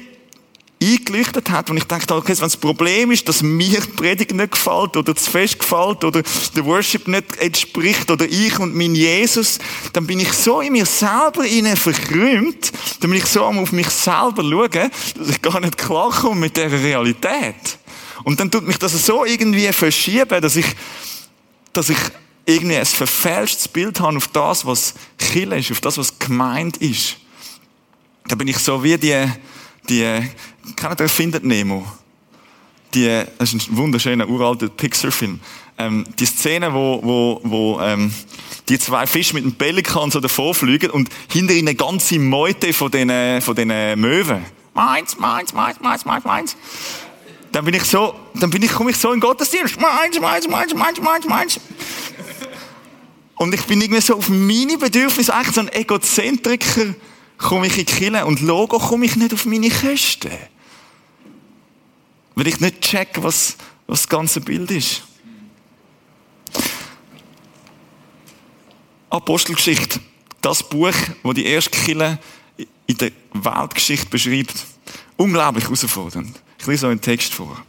eingeleuchtet 0.82 1.50
hat, 1.50 1.70
und 1.70 1.76
ich 1.76 1.84
dachte, 1.84 2.16
okay, 2.16 2.30
wenn 2.30 2.38
das 2.38 2.56
Problem 2.56 3.12
ist, 3.12 3.28
dass 3.28 3.44
mir 3.44 3.82
die 3.82 3.92
Predigt 3.92 4.34
nicht 4.34 4.52
gefällt, 4.52 4.96
oder 4.96 5.14
das 5.14 5.28
Fest 5.28 5.60
gefällt, 5.60 6.06
oder 6.06 6.24
der 6.56 6.66
Worship 6.66 7.06
nicht 7.10 7.36
entspricht, 7.36 8.10
oder 8.10 8.24
ich 8.24 8.58
und 8.60 8.74
mein 8.74 8.96
Jesus, 8.96 9.60
dann 9.92 10.08
bin 10.08 10.22
ich 10.22 10.32
so 10.32 10.62
in 10.62 10.72
mir 10.72 10.86
selber 10.86 11.46
innen 11.46 11.76
verkrümmt, 11.76 12.72
dann 13.02 13.12
bin 13.12 13.20
ich 13.20 13.26
so 13.26 13.44
am 13.44 13.60
auf 13.60 13.74
mich 13.74 13.90
selber 13.90 14.42
schauen, 14.42 14.90
dass 15.18 15.30
ich 15.30 15.42
gar 15.42 15.60
nicht 15.60 15.78
klarkomme 15.78 16.40
mit 16.40 16.56
dieser 16.56 16.72
Realität. 16.72 17.78
Und 18.24 18.40
dann 18.40 18.50
tut 18.50 18.66
mich 18.66 18.78
das 18.78 19.06
so 19.06 19.26
irgendwie 19.26 19.72
verschieben, 19.74 20.42
dass 20.42 20.56
ich, 20.56 20.66
dass 21.74 21.90
ich 21.90 21.98
irgendwie 22.46 22.78
ein 22.78 22.86
verfälschtes 22.86 23.68
Bild 23.68 24.00
habe 24.00 24.18
auf 24.18 24.28
das, 24.28 24.66
was 24.66 24.94
Kille 25.18 25.58
ist, 25.58 25.72
auf 25.72 25.82
das, 25.82 25.98
was 25.98 26.20
gemeint 26.20 26.78
ist. 26.78 27.18
Da 28.28 28.36
bin 28.36 28.48
ich 28.48 28.58
so 28.58 28.84
wie 28.84 28.98
die, 28.98 29.26
die, 29.90 30.30
kennt 30.76 31.00
ihr 31.00 31.10
Findet 31.10 31.44
Nemo? 31.44 31.86
Die, 32.94 33.24
das 33.38 33.54
ist 33.54 33.70
ein 33.70 33.78
wunderschöner, 33.78 34.28
uralter 34.28 34.70
Pixar-Film. 34.70 35.40
Ähm, 35.78 36.06
die 36.20 36.26
Szene, 36.26 36.74
wo, 36.74 37.00
wo, 37.02 37.42
wo, 37.44 37.82
ähm, 37.82 38.14
die 38.70 38.78
zwei 38.78 39.08
Fische 39.08 39.34
mit 39.34 39.44
dem 39.44 39.56
Pelikan 39.56 40.12
so 40.12 40.20
davor 40.20 40.54
fliegen 40.54 40.92
und 40.92 41.10
hinter 41.32 41.54
ihnen 41.54 41.68
eine 41.68 41.76
ganze 41.76 42.20
Meute 42.20 42.72
von 42.72 42.92
den, 42.92 43.42
von 43.42 43.56
den 43.56 44.00
Möwen. 44.00 44.46
Meins, 44.74 45.18
meins, 45.18 45.54
meins, 45.54 45.80
meins, 45.82 46.06
meins, 46.06 46.24
meins. 46.24 46.56
Dann 47.54 47.66
bin 47.66 47.76
ich 47.76 47.84
so, 47.84 48.16
dann 48.34 48.50
bin 48.50 48.64
ich, 48.64 48.72
komme 48.72 48.90
ich 48.90 48.98
so 48.98 49.14
in 49.14 49.20
Gottesdienst. 49.20 49.80
Meins, 49.80 50.20
meins, 50.20 50.48
meins, 50.48 50.74
meins, 50.74 51.00
meins, 51.00 51.26
meins. 51.28 51.60
Und 53.36 53.54
ich 53.54 53.64
bin 53.66 53.80
irgendwie 53.80 54.02
so 54.02 54.16
auf 54.16 54.28
meine 54.28 54.76
Bedürfnisse, 54.76 55.34
eigentlich 55.34 55.54
so 55.54 55.62
ein 55.62 55.72
Egozentriker, 55.72 56.96
komme 57.38 57.68
ich 57.68 57.78
in 57.78 57.86
die 57.86 58.22
und 58.24 58.42
Logo 58.42 58.80
komme 58.80 59.06
ich 59.06 59.16
nicht 59.16 59.34
auf 59.36 59.46
meine 59.46 59.70
Kosten. 59.70 60.32
Weil 62.34 62.48
ich 62.48 62.60
nicht 62.60 62.82
check, 62.82 63.10
was, 63.22 63.56
was 63.86 64.02
das 64.02 64.10
ganze 64.10 64.42
Bild 64.42 64.72
ist. 64.72 65.04
Apostelgeschichte. 69.12 70.00
Das 70.42 70.68
Buch, 70.68 70.96
wo 71.22 71.34
die 71.34 71.46
erste 71.46 71.70
Kirche 71.70 72.18
in 72.88 72.98
der 72.98 73.12
Weltgeschichte 73.32 74.08
beschreibt. 74.08 74.56
Unglaublich 75.18 75.66
herausfordernd. 75.66 76.43
Ich 76.64 76.68
lese 76.68 76.86
euch 76.86 76.92
einen 76.92 77.02
Text 77.02 77.34
vor. 77.34 77.62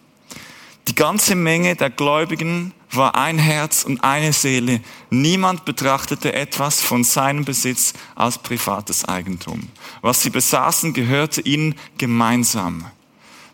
Die 0.86 0.94
ganze 0.94 1.34
Menge 1.34 1.74
der 1.74 1.90
Gläubigen 1.90 2.72
war 2.92 3.16
ein 3.16 3.40
Herz 3.40 3.82
und 3.82 4.04
eine 4.04 4.32
Seele. 4.32 4.82
Niemand 5.10 5.64
betrachtete 5.64 6.32
etwas 6.32 6.80
von 6.80 7.02
seinem 7.02 7.44
Besitz 7.44 7.92
als 8.14 8.38
privates 8.38 9.04
Eigentum. 9.04 9.68
Was 10.00 10.22
sie 10.22 10.30
besaßen, 10.30 10.92
gehörte 10.92 11.40
ihnen 11.40 11.74
gemeinsam. 11.98 12.84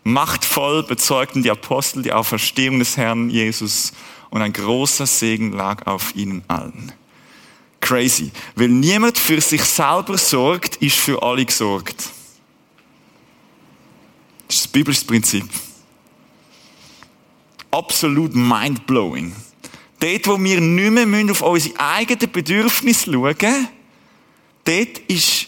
Machtvoll 0.03 0.83
bezeugten 0.83 1.41
die 1.41 1.49
Apostel 1.49 2.03
die 2.03 2.13
Auferstehung 2.13 2.77
des 2.77 2.95
Herrn 2.95 3.31
Jesus 3.31 3.93
und 4.29 4.43
ein 4.43 4.53
großer 4.53 5.07
Segen 5.07 5.53
lag 5.53 5.87
auf 5.87 6.15
ihnen 6.15 6.43
allen. 6.49 6.91
Crazy. 7.79 8.29
Weil 8.53 8.69
niemand 8.69 9.17
für 9.17 9.41
sich 9.41 9.63
selber 9.63 10.19
sorgt, 10.19 10.75
ist 10.75 10.97
für 10.97 11.23
alle 11.23 11.43
gesorgt. 11.43 12.11
Das 14.51 14.57
ist 14.57 14.65
das 14.65 14.71
biblische 14.73 15.05
Prinzip 15.05 15.45
absolut 17.71 18.35
mindblowing. 18.35 19.33
Dort, 19.97 20.27
wo 20.27 20.43
wir 20.43 20.59
nicht 20.59 21.07
mehr 21.07 21.31
auf 21.31 21.41
unsere 21.41 21.79
eigenen 21.79 22.29
Bedürfnisse 22.29 23.13
schauen 23.13 23.35
müssen, 23.39 23.67
dort 24.65 24.97
ist 25.07 25.47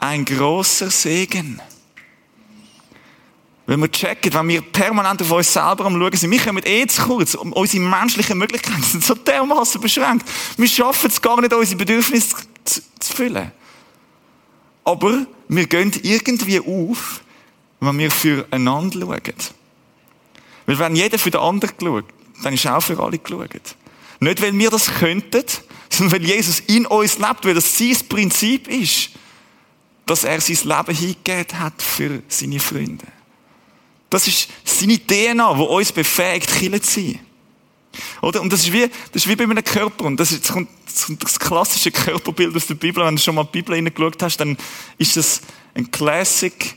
ein 0.00 0.24
grosser 0.24 0.90
Segen. 0.90 1.60
Wenn 3.66 3.78
wir 3.78 3.92
checken, 3.92 4.34
wenn 4.34 4.48
wir 4.48 4.60
permanent 4.60 5.22
auf 5.22 5.30
uns 5.30 5.52
selber 5.52 5.88
Schauen 5.88 6.16
sind, 6.16 6.32
wir 6.32 6.40
kommen 6.40 6.64
eh 6.66 6.84
zu 6.88 7.02
kurz, 7.02 7.36
unsere 7.36 7.84
menschlichen 7.84 8.36
Möglichkeiten 8.36 8.82
sind 8.82 9.04
so 9.04 9.14
dermaßen 9.14 9.80
beschränkt. 9.80 10.28
Wir 10.56 10.66
schaffen 10.66 11.10
es 11.10 11.22
gar 11.22 11.40
nicht, 11.40 11.54
unsere 11.54 11.78
Bedürfnisse 11.78 12.34
zu, 12.64 12.80
zu 12.98 13.12
füllen. 13.12 13.52
Aber 14.82 15.26
wir 15.46 15.66
gehen 15.68 15.92
irgendwie 16.02 16.58
auf, 16.58 17.20
wenn 17.82 17.98
wir 17.98 18.10
füreinander 18.10 19.00
schauen. 19.00 19.20
Weil 20.66 20.78
wenn 20.78 20.96
jeder 20.96 21.18
für 21.18 21.30
den 21.30 21.40
anderen 21.40 21.74
schaut, 21.80 22.04
dann 22.42 22.54
ist 22.54 22.66
auch 22.66 22.80
für 22.80 22.98
alle 22.98 23.18
geschaut. 23.18 23.76
Nicht, 24.20 24.40
weil 24.40 24.56
wir 24.56 24.70
das 24.70 24.94
könnten, 24.94 25.44
sondern 25.90 26.20
weil 26.20 26.28
Jesus 26.28 26.60
in 26.60 26.86
uns 26.86 27.18
lebt, 27.18 27.44
weil 27.44 27.54
das 27.54 27.76
sein 27.76 27.96
Prinzip 28.08 28.68
ist, 28.68 29.10
dass 30.06 30.24
er 30.24 30.40
sein 30.40 30.58
Leben 30.62 30.96
hingegeben 30.96 31.58
hat 31.58 31.82
für 31.82 32.22
seine 32.28 32.60
Freunde. 32.60 33.06
Das 34.10 34.28
ist 34.28 34.48
seine 34.64 34.98
DNA, 34.98 35.54
die 35.54 35.62
uns 35.62 35.90
befähigt, 35.90 36.48
Kille 36.48 36.80
zu 36.80 37.00
sein. 37.00 37.18
Oder? 38.20 38.40
Und 38.40 38.52
das 38.52 38.60
ist 38.60 38.72
wie, 38.72 38.88
das 39.12 39.22
ist 39.22 39.28
wie 39.28 39.36
bei 39.36 39.44
einem 39.44 39.64
Körper. 39.64 40.04
Und 40.04 40.18
das 40.18 40.32
ist 40.32 40.48
das, 40.48 41.12
das 41.18 41.38
klassische 41.38 41.90
Körperbild 41.90 42.54
aus 42.54 42.66
der 42.66 42.74
Bibel. 42.74 43.04
Wenn 43.04 43.16
du 43.16 43.22
schon 43.22 43.34
mal 43.34 43.44
die 43.44 43.52
Bibel 43.52 43.74
hineingeschaut 43.74 44.22
hast, 44.22 44.38
dann 44.38 44.56
ist 44.98 45.16
das 45.16 45.40
ein 45.74 45.90
Classic 45.90 46.76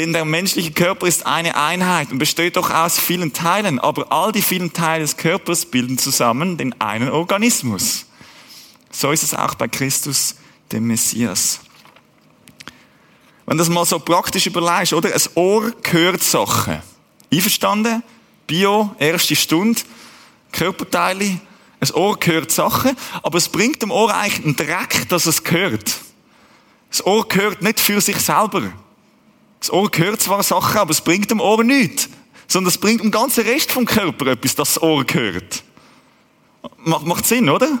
denn 0.00 0.14
der 0.14 0.24
menschliche 0.24 0.70
Körper 0.70 1.06
ist 1.06 1.26
eine 1.26 1.56
Einheit 1.56 2.10
und 2.10 2.16
besteht 2.16 2.56
doch 2.56 2.70
aus 2.70 2.98
vielen 2.98 3.34
Teilen, 3.34 3.78
aber 3.78 4.10
all 4.10 4.32
die 4.32 4.40
vielen 4.40 4.72
Teile 4.72 5.02
des 5.02 5.18
Körpers 5.18 5.66
bilden 5.66 5.98
zusammen 5.98 6.56
den 6.56 6.80
einen 6.80 7.10
Organismus. 7.10 8.06
So 8.90 9.10
ist 9.10 9.22
es 9.22 9.34
auch 9.34 9.54
bei 9.56 9.68
Christus, 9.68 10.36
dem 10.72 10.86
Messias. 10.86 11.60
Wenn 13.44 13.58
du 13.58 13.62
das 13.62 13.68
mal 13.68 13.84
so 13.84 13.98
praktisch 13.98 14.46
überlegst, 14.46 14.94
oder? 14.94 15.12
Ein 15.12 15.20
Ohr 15.34 15.70
gehört 15.82 16.22
Sachen. 16.22 16.78
Einverstanden? 17.30 18.02
Bio, 18.46 18.96
erste 18.98 19.36
Stunde, 19.36 19.82
Körperteile. 20.50 21.40
Ein 21.78 21.90
Ohr 21.92 22.18
gehört 22.18 22.50
Sachen, 22.50 22.96
aber 23.22 23.36
es 23.36 23.50
bringt 23.50 23.82
dem 23.82 23.90
Ohr 23.90 24.14
eigentlich 24.14 24.46
einen 24.46 24.56
Dreck, 24.56 25.10
dass 25.10 25.26
es 25.26 25.44
gehört. 25.44 25.98
Das 26.88 27.04
Ohr 27.04 27.28
gehört 27.28 27.60
nicht 27.60 27.80
für 27.80 28.00
sich 28.00 28.16
selber. 28.16 28.72
Das 29.60 29.70
Ohr 29.70 29.90
gehört 29.90 30.22
zwar 30.22 30.42
Sachen, 30.42 30.78
aber 30.78 30.90
es 30.90 31.02
bringt 31.02 31.30
dem 31.30 31.40
Ohr 31.40 31.62
nichts. 31.62 32.08
Sondern 32.48 32.68
es 32.68 32.78
bringt 32.78 33.02
dem 33.02 33.10
ganzen 33.10 33.44
Rest 33.44 33.70
vom 33.70 33.84
Körper 33.84 34.26
etwas, 34.28 34.54
das 34.54 34.74
das 34.74 34.82
Ohr 34.82 35.04
gehört. 35.04 35.62
Macht, 36.78 37.06
macht 37.06 37.26
Sinn, 37.26 37.48
oder? 37.48 37.80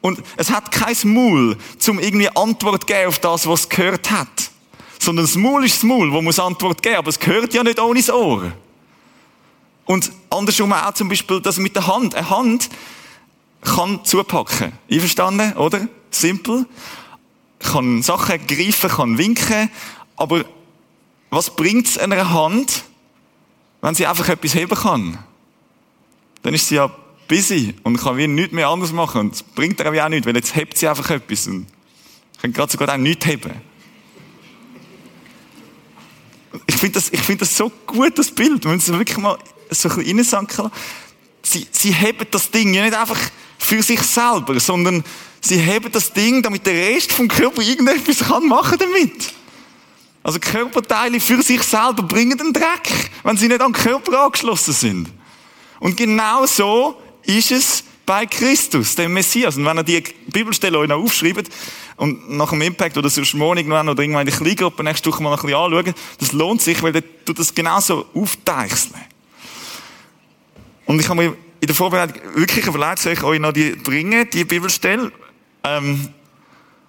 Und 0.00 0.20
es 0.36 0.50
hat 0.50 0.72
kein 0.72 0.96
Maul, 1.04 1.56
zum 1.78 2.00
irgendwie 2.00 2.28
Antwort 2.28 2.86
geben 2.86 3.08
auf 3.08 3.20
das, 3.20 3.46
was 3.46 3.60
es 3.60 3.68
gehört 3.68 4.10
hat. 4.10 4.50
Sondern 4.98 5.24
das 5.24 5.36
Maul 5.36 5.64
ist 5.64 5.76
das 5.76 5.82
Maul, 5.84 6.12
wo 6.12 6.20
muss 6.20 6.38
Antwort 6.38 6.82
geben, 6.82 6.96
aber 6.96 7.08
es 7.08 7.18
gehört 7.18 7.54
ja 7.54 7.62
nicht 7.62 7.80
ohne 7.80 8.00
das 8.00 8.10
Ohr. 8.10 8.52
Und 9.84 10.12
andersrum 10.30 10.72
auch 10.72 10.94
zum 10.94 11.08
Beispiel 11.08 11.40
das 11.40 11.58
mit 11.58 11.76
der 11.76 11.86
Hand. 11.86 12.14
Eine 12.14 12.30
Hand 12.30 12.68
kann 13.62 14.04
zupacken. 14.04 14.72
Einverstanden, 14.90 15.52
oder? 15.54 15.88
Simpel. 16.10 16.66
Kann 17.60 18.02
Sachen 18.02 18.44
greifen, 18.46 18.90
kann 18.90 19.18
winken, 19.18 19.70
aber 20.16 20.44
was 21.32 21.56
bringt 21.56 21.88
es 21.88 21.96
einer 21.96 22.30
Hand, 22.30 22.84
wenn 23.80 23.94
sie 23.94 24.06
einfach 24.06 24.28
etwas 24.28 24.54
heben 24.54 24.76
kann? 24.76 25.18
Dann 26.42 26.52
ist 26.52 26.68
sie 26.68 26.74
ja 26.74 26.94
busy 27.26 27.74
und 27.82 27.96
kann 27.96 28.18
wie 28.18 28.26
nichts 28.26 28.52
mehr 28.52 28.68
anders 28.68 28.92
machen. 28.92 29.22
Und 29.22 29.34
es 29.34 29.42
bringt 29.42 29.80
ihr 29.80 30.04
auch 30.04 30.08
nichts, 30.10 30.26
weil 30.26 30.36
jetzt 30.36 30.54
hebt 30.54 30.76
sie 30.76 30.86
einfach 30.86 31.08
etwas 31.08 31.46
und 31.46 31.66
kann 32.40 32.52
gerade 32.52 32.70
sogar 32.70 32.92
auch 32.92 32.98
nichts 32.98 33.24
heben. 33.24 33.50
Ich 36.66 36.76
finde 36.76 37.00
das, 37.00 37.08
ich 37.10 37.20
finde 37.20 37.40
das 37.40 37.56
so 37.56 37.72
gut, 37.86 38.18
das 38.18 38.30
Bild. 38.30 38.66
Wenn 38.66 38.78
sie 38.78 38.92
wirklich 38.92 39.16
mal 39.16 39.38
so 39.70 39.88
ein 39.88 39.96
bisschen 39.96 40.16
reinsanken 40.18 40.70
sie, 41.42 41.66
sie 41.70 41.92
heben 41.92 42.26
das 42.30 42.50
Ding 42.50 42.74
ja 42.74 42.82
nicht 42.82 42.94
einfach 42.94 43.18
für 43.58 43.82
sich 43.82 44.02
selber, 44.02 44.60
sondern 44.60 45.02
sie 45.40 45.58
heben 45.58 45.90
das 45.90 46.12
Ding, 46.12 46.42
damit 46.42 46.66
der 46.66 46.74
Rest 46.74 47.12
vom 47.12 47.26
Körper 47.26 47.62
irgendetwas 47.62 48.18
kann 48.18 48.46
machen 48.46 48.78
damit. 48.78 49.32
Also 50.22 50.38
Körperteile 50.38 51.18
für 51.20 51.42
sich 51.42 51.62
selber 51.62 52.02
bringen 52.02 52.38
den 52.38 52.52
Dreck, 52.52 53.10
wenn 53.24 53.36
sie 53.36 53.48
nicht 53.48 53.60
an 53.60 53.72
den 53.72 53.82
Körper 53.82 54.24
angeschlossen 54.24 54.72
sind. 54.72 55.08
Und 55.80 55.96
genau 55.96 56.46
so 56.46 56.96
ist 57.24 57.50
es 57.50 57.84
bei 58.06 58.26
Christus, 58.26 58.94
dem 58.94 59.12
Messias. 59.12 59.56
Und 59.56 59.64
wenn 59.64 59.78
ihr 59.78 59.82
die 59.82 60.04
Bibelstelle 60.28 60.78
euch 60.78 60.88
noch 60.88 61.02
aufschreibt 61.02 61.48
und 61.96 62.30
nach 62.30 62.50
dem 62.50 62.62
Impact 62.62 62.96
oder 62.96 63.10
sonst 63.10 63.34
morgen 63.34 63.68
noch 63.68 63.80
oder 63.80 64.02
irgendwann 64.02 64.26
in 64.26 64.32
der 64.32 64.38
Kleingruppe 64.38 64.84
nächste 64.84 65.10
Woche 65.10 65.22
mal 65.22 65.30
ein 65.30 65.40
bisschen 65.40 65.54
anschauen, 65.54 65.94
das 66.18 66.32
lohnt 66.32 66.62
sich, 66.62 66.80
weil 66.82 66.92
du 66.92 67.32
das 67.32 67.54
genauso 67.54 68.06
aufteichseln. 68.14 69.00
Und 70.86 71.00
ich 71.00 71.08
habe 71.08 71.22
mir 71.22 71.36
in 71.60 71.66
der 71.66 71.74
Vorbereitung 71.74 72.20
wirklich 72.34 72.66
überlegt, 72.66 72.98
soll 72.98 73.12
ich 73.12 73.22
euch 73.22 73.40
noch 73.40 73.52
die 73.52 73.70
bringen, 73.70 74.28
die 74.32 74.44
Bibelstelle. 74.44 75.12
Ähm, 75.64 76.08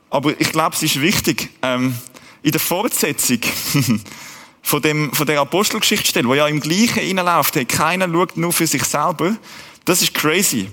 aber 0.09 0.39
ich 0.39 0.51
glaube, 0.51 0.75
es 0.75 0.83
ist 0.83 0.99
wichtig. 0.99 1.49
Ähm, 1.61 1.95
in 2.43 2.51
der 2.51 2.61
Fortsetzung 2.61 3.39
von, 4.61 4.81
dem, 4.81 5.11
von 5.13 5.25
der 5.25 5.39
Apostelgeschichtsstelle, 5.39 6.27
wo 6.27 6.35
ja 6.35 6.47
im 6.47 6.59
Gleichen 6.59 6.99
reinläuft, 6.99 7.55
hey, 7.55 7.65
keiner 7.65 8.07
schaut 8.07 8.37
nur 8.37 8.53
für 8.53 8.67
sich 8.67 8.83
selber, 8.83 9.35
das 9.85 10.01
ist 10.01 10.13
crazy. 10.13 10.69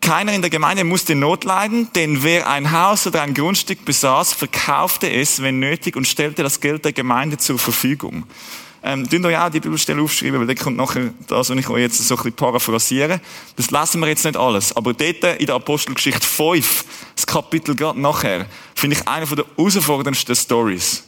Keiner 0.00 0.32
in 0.32 0.40
der 0.40 0.50
Gemeinde 0.50 0.82
musste 0.82 1.14
Not 1.14 1.44
leiden, 1.44 1.88
denn 1.94 2.24
wer 2.24 2.48
ein 2.48 2.72
Haus 2.72 3.06
oder 3.06 3.22
ein 3.22 3.34
Grundstück 3.34 3.84
besaß, 3.84 4.32
verkaufte 4.32 5.08
es, 5.08 5.42
wenn 5.42 5.60
nötig, 5.60 5.94
und 5.94 6.08
stellte 6.08 6.42
das 6.42 6.60
Geld 6.60 6.84
der 6.84 6.92
Gemeinde 6.92 7.38
zur 7.38 7.58
Verfügung. 7.58 8.24
Ähm, 8.84 9.08
dünnt 9.08 9.24
euch 9.26 9.36
auch 9.38 9.48
die 9.48 9.60
Bibelstelle 9.60 10.02
aufschreiben, 10.02 10.40
weil 10.40 10.46
da 10.46 10.60
kommt 10.60 10.76
nachher 10.76 11.12
das, 11.28 11.50
was 11.50 11.56
ich 11.56 11.68
euch 11.68 11.82
jetzt 11.82 11.98
so 11.98 12.14
ein 12.14 12.16
bisschen 12.16 12.32
paraphrasiere. 12.32 13.20
Das 13.56 13.70
lassen 13.70 14.00
wir 14.00 14.08
jetzt 14.08 14.24
nicht 14.24 14.36
alles. 14.36 14.74
Aber 14.74 14.92
dort 14.92 15.24
in 15.40 15.46
der 15.46 15.54
Apostelgeschichte 15.54 16.26
5, 16.26 16.84
das 17.14 17.26
Kapitel 17.26 17.76
gerade 17.76 18.00
nachher, 18.00 18.46
finde 18.74 18.96
ich 18.96 19.06
eine 19.06 19.26
der 19.26 19.44
herausforderndsten 19.56 20.34
Stories. 20.34 21.04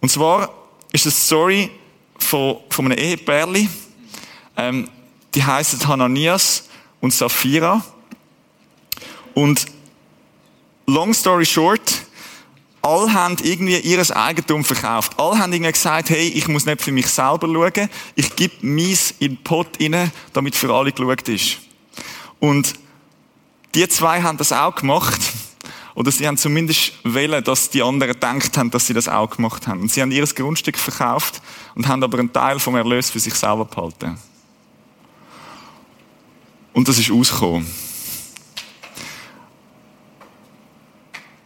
Und 0.00 0.08
zwar 0.10 0.52
ist 0.92 1.06
es 1.06 1.26
Story 1.26 1.70
von, 2.18 2.58
von 2.70 2.86
einem 2.86 2.98
Ehepärli, 2.98 3.68
Ähm, 4.56 4.88
die 5.34 5.42
heißen 5.42 5.86
Hananias 5.86 6.68
und 7.00 7.12
Sapphira. 7.12 7.84
Und 9.34 9.66
long 10.86 11.12
story 11.12 11.44
short, 11.44 11.80
alle 12.84 13.12
haben 13.12 13.36
irgendwie 13.42 13.78
ihres 13.78 14.10
Eigentum 14.10 14.62
verkauft. 14.62 15.18
Alle 15.18 15.38
haben 15.38 15.52
irgendwie 15.52 15.72
gesagt, 15.72 16.10
hey, 16.10 16.28
ich 16.28 16.48
muss 16.48 16.66
nicht 16.66 16.82
für 16.82 16.92
mich 16.92 17.06
selber 17.06 17.48
schauen, 17.48 17.88
ich 18.14 18.36
gebe 18.36 18.54
mies 18.60 19.14
in 19.18 19.36
den 19.36 19.42
Pot 19.42 19.78
rein, 19.80 20.12
damit 20.32 20.54
für 20.54 20.72
alle 20.72 20.92
geschaut 20.92 21.28
ist. 21.28 21.58
Und 22.40 22.74
die 23.74 23.88
zwei 23.88 24.22
haben 24.22 24.36
das 24.36 24.52
auch 24.52 24.74
gemacht. 24.74 25.20
Oder 25.94 26.10
sie 26.10 26.26
haben 26.26 26.36
zumindest 26.36 26.92
wählen, 27.04 27.42
dass 27.42 27.70
die 27.70 27.82
anderen 27.82 28.12
gedacht 28.12 28.58
haben, 28.58 28.70
dass 28.70 28.86
sie 28.86 28.94
das 28.94 29.08
auch 29.08 29.30
gemacht 29.30 29.66
haben. 29.66 29.80
Und 29.80 29.92
sie 29.92 30.02
haben 30.02 30.10
ihr 30.10 30.26
Grundstück 30.26 30.76
verkauft 30.76 31.40
und 31.74 31.86
haben 31.86 32.02
aber 32.02 32.18
einen 32.18 32.32
Teil 32.32 32.58
vom 32.58 32.74
Erlös 32.74 33.10
für 33.10 33.20
sich 33.20 33.34
selber 33.34 33.64
behalten. 33.64 34.18
Und 36.72 36.88
das 36.88 36.98
ist 36.98 37.10
ausgekommen. 37.10 37.66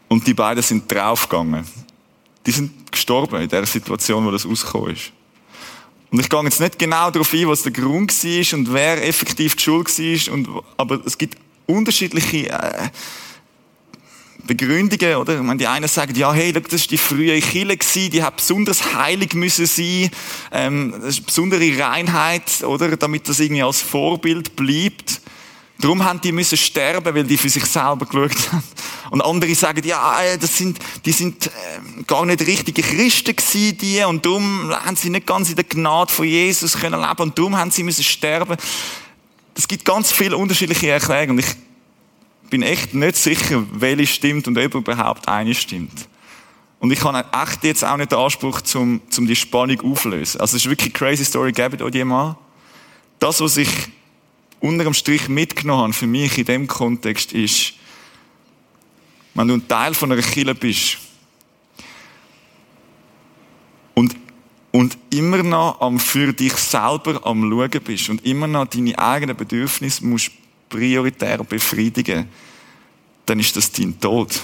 Und 0.08 0.26
die 0.26 0.34
beiden 0.34 0.62
sind 0.62 0.90
draufgegangen. 0.90 1.64
Die 2.46 2.50
sind 2.50 2.90
gestorben 2.90 3.42
in 3.42 3.48
der 3.48 3.66
Situation, 3.66 4.24
wo 4.24 4.30
das 4.30 4.46
ausgekommen 4.46 4.94
ist. 4.94 5.12
Und 6.10 6.20
ich 6.20 6.28
gehe 6.28 6.42
jetzt 6.42 6.60
nicht 6.60 6.78
genau 6.78 7.10
darauf 7.10 7.32
ein, 7.34 7.48
was 7.48 7.62
der 7.62 7.72
Grund 7.72 8.12
war 8.24 8.58
und 8.58 8.72
wer 8.72 9.06
effektiv 9.06 9.56
die 9.56 9.62
Schuld 9.62 9.88
war. 9.98 10.34
Und, 10.34 10.48
aber 10.78 11.04
es 11.04 11.18
gibt 11.18 11.36
unterschiedliche 11.66 12.48
äh, 12.48 12.88
Begründungen, 14.46 15.16
oder? 15.16 15.36
Ich 15.36 15.42
meine, 15.42 15.58
die 15.58 15.66
einen 15.66 15.88
sagen, 15.88 16.14
ja, 16.14 16.32
hey, 16.32 16.52
das 16.52 16.72
ist 16.72 16.90
die 16.90 16.96
frühe 16.96 17.38
Kille 17.40 17.76
die 17.76 18.22
hat 18.22 18.36
besonders 18.36 18.94
heilig 18.94 19.34
müssen 19.34 19.66
sein, 19.66 20.10
ähm, 20.50 20.94
das 20.96 21.10
ist 21.10 21.18
eine 21.18 21.26
besondere 21.26 21.78
Reinheit, 21.78 22.62
oder? 22.62 22.96
Damit 22.96 23.28
das 23.28 23.40
irgendwie 23.40 23.62
als 23.62 23.82
Vorbild 23.82 24.56
bleibt. 24.56 25.20
Darum 25.80 26.04
haben 26.04 26.20
die 26.20 26.32
müssen 26.32 26.58
sterben, 26.58 27.14
weil 27.14 27.24
die 27.24 27.36
für 27.36 27.48
sich 27.48 27.64
selber 27.64 28.04
geschaut 28.04 28.52
haben. 28.52 28.64
Und 29.10 29.22
andere 29.22 29.54
sagen, 29.54 29.86
ja, 29.86 30.20
äh, 30.22 30.36
das 30.36 30.56
sind, 30.56 30.78
die 31.04 31.12
sind 31.12 31.46
äh, 31.46 32.02
gar 32.06 32.26
nicht 32.26 32.44
richtige 32.46 32.82
Christen 32.82 33.36
gewesen, 33.36 33.78
die, 33.78 34.02
und 34.02 34.26
darum 34.26 34.70
haben 34.70 34.96
sie 34.96 35.08
nicht 35.08 35.26
ganz 35.26 35.50
in 35.50 35.56
der 35.56 35.64
Gnade 35.64 36.12
von 36.12 36.26
Jesus 36.26 36.76
können 36.78 37.00
leben, 37.00 37.22
und 37.22 37.38
darum 37.38 37.56
haben 37.56 37.70
sie 37.70 37.84
müssen 37.84 38.02
sterben. 38.02 38.56
Es 39.54 39.68
gibt 39.68 39.84
ganz 39.84 40.10
viele 40.10 40.36
unterschiedliche 40.36 40.90
Erklärungen, 40.90 41.30
und 41.30 41.38
ich 41.38 41.56
bin 42.50 42.62
echt 42.62 42.94
nicht 42.94 43.16
sicher, 43.16 43.64
welche 43.72 44.06
stimmt 44.06 44.48
und 44.48 44.58
ob 44.58 44.74
überhaupt 44.74 45.28
eine 45.28 45.54
stimmt. 45.54 46.08
Und 46.80 46.92
ich 46.92 47.02
habe 47.02 47.24
echt 47.32 47.64
jetzt 47.64 47.84
auch 47.84 47.96
nicht 47.96 48.10
den 48.10 48.18
Anspruch, 48.18 48.60
zum, 48.62 49.00
zum 49.10 49.26
die 49.26 49.36
Spannung 49.36 49.80
auflösen. 49.80 50.40
Also 50.40 50.56
es 50.56 50.64
ist 50.64 50.70
wirklich 50.70 50.94
eine 50.94 51.10
crazy 51.10 51.24
Story, 51.24 51.52
gebt 51.52 51.82
euch 51.82 51.90
die 51.92 52.04
mal. 52.04 52.36
Das, 53.18 53.40
was 53.40 53.56
ich 53.56 53.68
unterm 54.60 54.94
Strich 54.94 55.28
mitgenommen 55.28 55.82
habe 55.82 55.92
für 55.92 56.06
mich 56.06 56.38
in 56.38 56.44
dem 56.44 56.66
Kontext 56.66 57.32
ist, 57.32 57.74
wenn 59.34 59.48
du 59.48 59.54
ein 59.54 59.68
Teil 59.68 59.94
von 59.94 60.10
einer 60.10 60.22
Kirche 60.22 60.54
bist 60.54 60.98
und, 63.94 64.16
und 64.72 64.98
immer 65.10 65.42
noch 65.42 65.80
am 65.80 66.00
für 66.00 66.32
dich 66.32 66.54
selber 66.54 67.24
am 67.24 67.48
Schauen 67.48 67.82
bist 67.84 68.08
und 68.08 68.24
immer 68.24 68.46
noch 68.46 68.66
deine 68.66 68.98
eigenen 68.98 69.36
Bedürfnisse 69.36 70.04
musst 70.04 70.32
prioritär 70.68 71.38
befriedigen, 71.44 72.28
dann 73.26 73.40
ist 73.40 73.56
das 73.56 73.70
dein 73.72 73.98
Tod. 74.00 74.40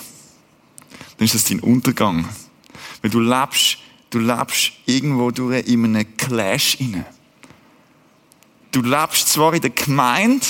Dann 1.16 1.24
ist 1.24 1.34
das 1.34 1.44
dein 1.44 1.60
Untergang. 1.60 2.28
Weil 3.02 3.10
du 3.10 3.20
lebst, 3.20 3.78
du 4.10 4.18
lebst 4.18 4.72
irgendwo 4.86 5.30
durch 5.30 5.66
in 5.66 5.84
einem 5.84 6.16
Clash 6.16 6.76
inne. 6.80 7.04
Du 8.74 8.82
lebst 8.82 9.28
zwar 9.28 9.54
in 9.54 9.60
der 9.60 9.70
Gemeinde, 9.70 10.44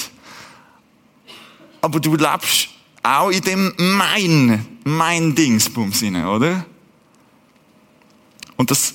aber 1.83 2.01
du 2.01 2.17
lebst 2.17 2.71
auch 3.03 3.29
in 3.29 3.43
dem 3.43 3.75
mein, 3.77 4.79
mein 4.83 5.35
Dingsbums 5.35 6.01
inne, 6.01 6.31
oder? 6.31 6.65
Und 8.57 8.71
das, 8.71 8.95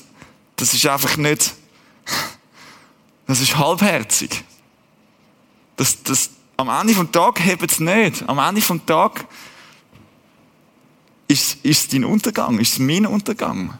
das 0.55 0.73
ist 0.73 0.83
einfach 0.87 1.15
nicht, 1.17 1.53
das 3.27 3.39
ist 3.39 3.55
halbherzig. 3.55 4.43
Das, 5.75 6.01
das, 6.01 6.31
am 6.57 6.69
Ende 6.69 6.95
vom 6.95 7.11
Tag 7.11 7.39
hebt 7.39 7.71
es 7.71 7.79
nicht. 7.79 8.27
Am 8.27 8.39
Ende 8.39 8.61
vom 8.61 8.83
Tag 8.83 9.27
ist, 11.27 11.63
ist 11.63 11.81
es 11.81 11.87
dein 11.87 12.03
Untergang, 12.03 12.57
ist 12.57 12.73
es 12.73 12.79
mein 12.79 13.05
Untergang. 13.05 13.77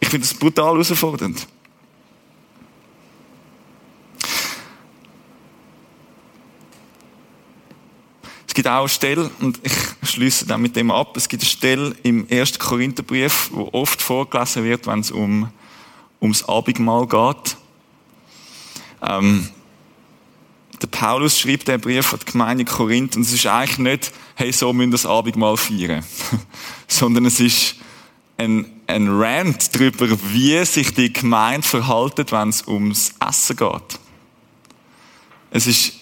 Ich 0.00 0.08
finde 0.08 0.26
das 0.26 0.34
brutal 0.34 0.72
herausfordernd. 0.72 1.46
Es 8.52 8.54
gibt 8.54 8.68
auch 8.68 8.80
eine 8.80 8.88
Stelle, 8.90 9.30
und 9.40 9.60
ich 9.62 9.72
schließe 10.10 10.44
dann 10.44 10.60
mit 10.60 10.76
dem 10.76 10.90
ab, 10.90 11.16
es 11.16 11.26
gibt 11.26 11.42
eine 11.42 11.48
Stelle 11.48 11.96
im 12.02 12.26
1. 12.30 12.58
Korintherbrief, 12.58 13.48
wo 13.50 13.70
oft 13.72 14.02
vorgelesen 14.02 14.62
wird, 14.64 14.86
wenn 14.86 15.00
es 15.00 15.10
um, 15.10 15.48
ums 16.20 16.44
Abendmahl 16.44 17.06
geht. 17.06 17.56
Ähm, 19.00 19.48
der 20.82 20.86
Paulus 20.88 21.38
schreibt 21.38 21.66
den 21.66 21.80
Brief 21.80 22.12
an 22.12 22.18
die 22.18 22.30
Gemeinde 22.30 22.64
Korinth 22.66 23.16
und 23.16 23.22
es 23.22 23.32
ist 23.32 23.46
eigentlich 23.46 23.78
nicht, 23.78 24.12
hey, 24.34 24.52
so 24.52 24.70
müssen 24.74 24.90
wir 24.90 24.98
das 24.98 25.06
Abendmahl 25.06 25.56
feiern. 25.56 26.04
Sondern 26.88 27.24
es 27.24 27.40
ist 27.40 27.76
ein, 28.36 28.66
ein 28.86 29.08
Rant 29.08 29.74
darüber, 29.74 30.08
wie 30.30 30.62
sich 30.66 30.92
die 30.92 31.10
Gemeinde 31.10 31.66
verhaltet, 31.66 32.32
wenn 32.32 32.50
es 32.50 32.68
ums 32.68 33.14
Essen 33.18 33.56
geht. 33.56 33.98
Es 35.52 35.66
ist 35.66 36.01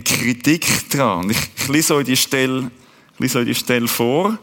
eine 0.00 0.02
Kritik 0.02 0.88
dran. 0.90 1.30
Ich, 1.30 1.38
ich 1.56 1.68
lese 1.68 1.94
euch 1.94 2.06
die 2.06 2.16
Stelle, 2.16 2.70
lese 3.18 3.38
euch 3.38 3.46
die 3.46 3.54
Stelle 3.54 3.88
vor. 3.88 4.38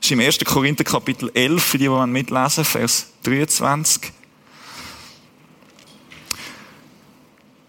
Das 0.00 0.06
ist 0.06 0.12
im 0.12 0.20
1. 0.20 0.38
Korinther 0.44 0.84
Kapitel 0.84 1.30
11, 1.32 1.62
für 1.62 1.78
die, 1.78 1.88
die 1.88 2.06
mitlesen, 2.06 2.64
Vers 2.64 3.08
23. 3.22 4.12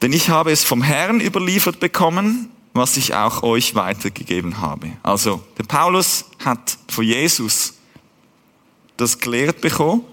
Denn 0.01 0.11
ich 0.11 0.29
habe 0.29 0.51
es 0.51 0.63
vom 0.63 0.81
Herrn 0.81 1.21
überliefert 1.21 1.79
bekommen, 1.79 2.49
was 2.73 2.97
ich 2.97 3.13
auch 3.13 3.43
euch 3.43 3.75
weitergegeben 3.75 4.59
habe. 4.59 4.91
Also, 5.01 5.41
der 5.57 5.63
Paulus 5.63 6.25
hat 6.43 6.77
von 6.89 7.05
Jesus 7.05 7.75
das 8.97 9.19
gelehrt 9.19 9.61
bekommen. 9.61 10.03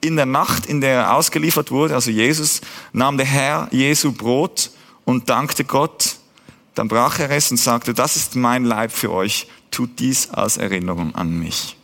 In 0.00 0.14
der 0.14 0.26
Nacht, 0.26 0.66
in 0.66 0.80
der 0.80 1.00
er 1.00 1.14
ausgeliefert 1.14 1.72
wurde, 1.72 1.94
also 1.94 2.12
Jesus, 2.12 2.60
nahm 2.92 3.16
der 3.16 3.26
Herr 3.26 3.68
Jesu 3.72 4.12
Brot 4.12 4.70
und 5.06 5.30
dankte 5.30 5.64
Gott. 5.64 6.16
Dann 6.74 6.88
brach 6.88 7.18
er 7.18 7.30
es 7.30 7.50
und 7.50 7.56
sagte, 7.56 7.94
das 7.94 8.16
ist 8.16 8.36
mein 8.36 8.66
Leib 8.66 8.92
für 8.92 9.10
euch, 9.10 9.48
tut 9.70 9.98
dies 9.98 10.28
als 10.28 10.58
Erinnerung 10.58 11.14
an 11.14 11.30
mich. 11.30 11.78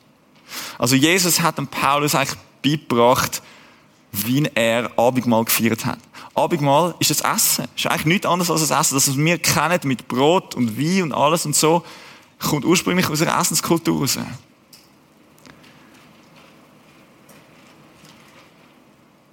Also 0.78 0.96
Jesus 0.96 1.40
hat 1.40 1.56
dem 1.56 1.66
Paulus 1.66 2.14
eigentlich 2.14 2.38
beigebracht, 2.62 3.42
wie 4.10 4.50
er 4.54 4.90
Abendmahl 4.98 5.46
gefeiert 5.46 5.86
hat. 5.86 5.98
Abendmahl 6.34 6.94
ist 6.98 7.10
das 7.10 7.22
Essen. 7.22 7.66
Ist 7.74 7.86
eigentlich 7.86 8.04
nichts 8.04 8.26
anderes 8.26 8.50
als 8.50 8.60
das 8.60 8.78
Essen. 8.78 8.94
Das, 8.96 9.08
was 9.08 9.16
wir 9.16 9.38
kennen 9.38 9.80
mit 9.84 10.08
Brot 10.08 10.54
und 10.54 10.78
Wein 10.78 11.04
und 11.04 11.12
alles 11.12 11.46
und 11.46 11.56
so, 11.56 11.82
kommt 12.38 12.66
ursprünglich 12.66 13.08
aus 13.08 13.20
der 13.20 13.34
Essenskultur 13.34 14.00
raus. 14.00 14.18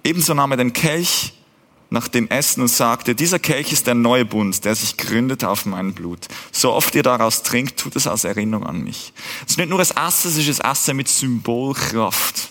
Ebenso 0.02 0.32
nahm 0.32 0.52
er 0.52 0.56
den 0.56 0.72
Kelch 0.72 1.34
nach 1.90 2.06
dem 2.06 2.28
Essen 2.28 2.62
und 2.62 2.68
sagte, 2.68 3.16
dieser 3.16 3.40
Kelch 3.40 3.72
ist 3.72 3.88
der 3.88 3.96
neue 3.96 4.24
Bund, 4.24 4.64
der 4.64 4.76
sich 4.76 4.96
gründet 4.96 5.44
auf 5.44 5.66
mein 5.66 5.92
Blut. 5.92 6.28
So 6.52 6.72
oft 6.72 6.94
ihr 6.94 7.02
daraus 7.02 7.42
trinkt, 7.42 7.78
tut 7.78 7.96
es 7.96 8.06
als 8.06 8.22
Erinnerung 8.22 8.64
an 8.64 8.82
mich. 8.82 9.12
Es 9.44 9.52
ist 9.52 9.58
nicht 9.58 9.68
nur 9.68 9.78
das 9.78 9.90
Essen, 9.90 10.30
es 10.30 10.38
ist 10.38 10.60
das 10.60 10.70
Essen 10.70 10.96
mit 10.96 11.08
Symbolkraft. 11.08 12.50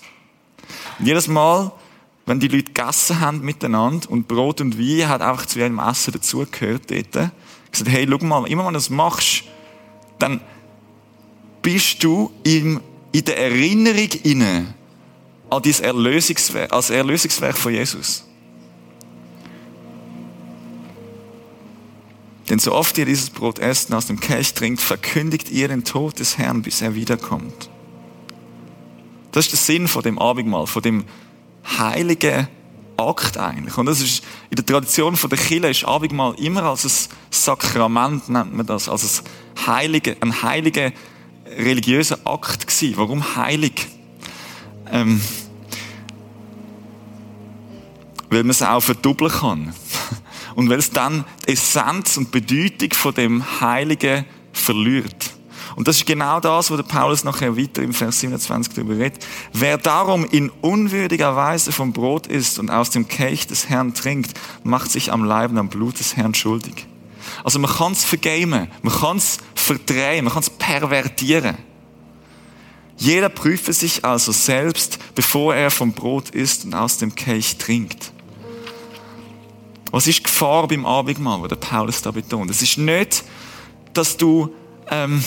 Und 0.99 1.05
jedes 1.05 1.29
Mal, 1.29 1.71
wenn 2.25 2.41
die 2.41 2.49
Leute 2.49 2.65
gegessen 2.65 3.21
haben 3.21 3.39
miteinander 3.39 4.11
und 4.11 4.27
Brot 4.27 4.59
und 4.59 4.77
Wein 4.77 5.07
hat 5.07 5.21
einfach 5.21 5.45
zu 5.45 5.59
ihrem 5.59 5.79
Essen 5.79 6.11
dazugehört 6.11 6.91
dort, 6.91 7.31
gesagt, 7.71 7.89
hey, 7.89 8.07
schau 8.09 8.25
mal, 8.25 8.45
immer 8.47 8.65
wenn 8.65 8.73
du 8.73 8.77
das 8.77 8.89
machst, 8.89 9.43
dann 10.19 10.41
bist 11.61 12.03
du 12.03 12.31
in, 12.43 12.81
der 13.13 13.37
Erinnerung 13.37 14.09
inne 14.23 14.73
an 15.49 15.61
dieses 15.61 15.79
Erlösungswerk, 15.79 16.73
als 16.73 16.89
Erlösungswerk 16.89 17.57
von 17.57 17.73
Jesus. 17.73 18.25
Denn 22.49 22.59
so 22.59 22.73
oft 22.73 22.97
ihr 22.97 23.05
dieses 23.05 23.29
Brot 23.29 23.59
esst 23.59 23.89
und 23.89 23.95
aus 23.95 24.07
dem 24.07 24.19
Kelch 24.19 24.53
trinkt, 24.53 24.81
verkündigt 24.81 25.51
ihr 25.51 25.67
den 25.67 25.83
Tod 25.83 26.19
des 26.19 26.37
Herrn, 26.37 26.61
bis 26.61 26.81
er 26.81 26.95
wiederkommt. 26.95 27.69
Das 29.31 29.45
ist 29.45 29.51
der 29.51 29.59
Sinn 29.59 29.87
von 29.87 30.01
dem 30.01 30.17
Abendmahl, 30.17 30.65
von 30.65 30.81
dem 30.81 31.05
heiligen 31.77 32.47
Akt 32.97 33.37
eigentlich. 33.37 33.77
Und 33.77 33.85
das 33.85 34.01
ist, 34.01 34.23
in 34.49 34.55
der 34.55 34.65
Tradition 34.65 35.15
von 35.15 35.29
der 35.29 35.37
Kirche 35.37 35.67
ist 35.67 35.85
Abendmahl 35.85 36.33
immer 36.39 36.63
als 36.63 36.85
ein 36.85 37.15
Sakrament, 37.29 38.29
nennt 38.29 38.55
man 38.55 38.65
das, 38.65 38.89
als 38.89 39.23
ein 39.23 39.67
heiliger, 39.67 40.15
ein 40.19 40.41
heiliger 40.41 40.91
religiöser 41.45 42.17
Akt 42.25 42.67
gewesen. 42.67 42.97
Warum 42.97 43.35
heilig? 43.35 43.87
Ähm, 44.91 45.21
weil 48.29 48.43
man 48.43 48.51
es 48.51 48.61
auch 48.61 48.81
verdoppeln 48.81 49.31
kann. 49.31 49.73
Und 50.59 50.69
weil 50.69 50.79
es 50.79 50.91
dann 50.91 51.23
die 51.47 51.53
Essenz 51.53 52.17
und 52.17 52.31
Bedeutung 52.31 52.91
von 52.91 53.13
dem 53.13 53.61
Heiligen 53.61 54.25
verliert. 54.51 55.31
Und 55.77 55.87
das 55.87 55.95
ist 55.95 56.05
genau 56.05 56.41
das, 56.41 56.69
wo 56.69 56.75
der 56.75 56.83
Paulus 56.83 57.23
nachher 57.23 57.55
weiter 57.55 57.81
im 57.81 57.93
Vers 57.93 58.19
27 58.19 58.73
darüber 58.73 58.97
redet. 58.97 59.25
Wer 59.53 59.77
darum 59.77 60.25
in 60.25 60.49
unwürdiger 60.49 61.33
Weise 61.37 61.71
vom 61.71 61.93
Brot 61.93 62.27
isst 62.27 62.59
und 62.59 62.69
aus 62.69 62.89
dem 62.89 63.07
Kelch 63.07 63.47
des 63.47 63.69
Herrn 63.69 63.93
trinkt, 63.93 64.37
macht 64.63 64.91
sich 64.91 65.13
am 65.13 65.23
Leib 65.23 65.51
und 65.51 65.59
am 65.59 65.69
Blut 65.69 65.97
des 65.97 66.17
Herrn 66.17 66.33
schuldig. 66.33 66.87
Also 67.45 67.57
man 67.57 67.71
kann 67.71 67.93
es 67.93 68.03
vergamen, 68.03 68.67
man 68.81 68.93
kann 68.93 69.15
es 69.15 69.37
verdrehen, 69.55 70.25
man 70.25 70.33
kann 70.33 70.43
es 70.43 70.49
pervertieren. 70.49 71.55
Jeder 72.97 73.29
prüfe 73.29 73.71
sich 73.71 74.03
also 74.03 74.33
selbst, 74.33 74.99
bevor 75.15 75.55
er 75.55 75.71
vom 75.71 75.93
Brot 75.93 76.31
isst 76.31 76.65
und 76.65 76.73
aus 76.73 76.97
dem 76.97 77.15
Kelch 77.15 77.55
trinkt. 77.55 78.11
Was 79.91 80.07
ist 80.07 80.19
die 80.19 80.23
Gefahr 80.23 80.67
beim 80.67 80.85
Abendmahl, 80.85 81.47
der 81.47 81.55
Paulus 81.55 82.01
da 82.01 82.11
betont? 82.11 82.51
Es 82.51 82.61
ist 82.61 82.77
nicht, 82.77 83.23
dass 83.93 84.17
du, 84.17 84.53
ähm, 84.89 85.23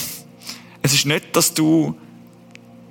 es 0.81 0.93
ist 0.93 1.05
nicht, 1.05 1.35
dass 1.35 1.53
du 1.53 1.95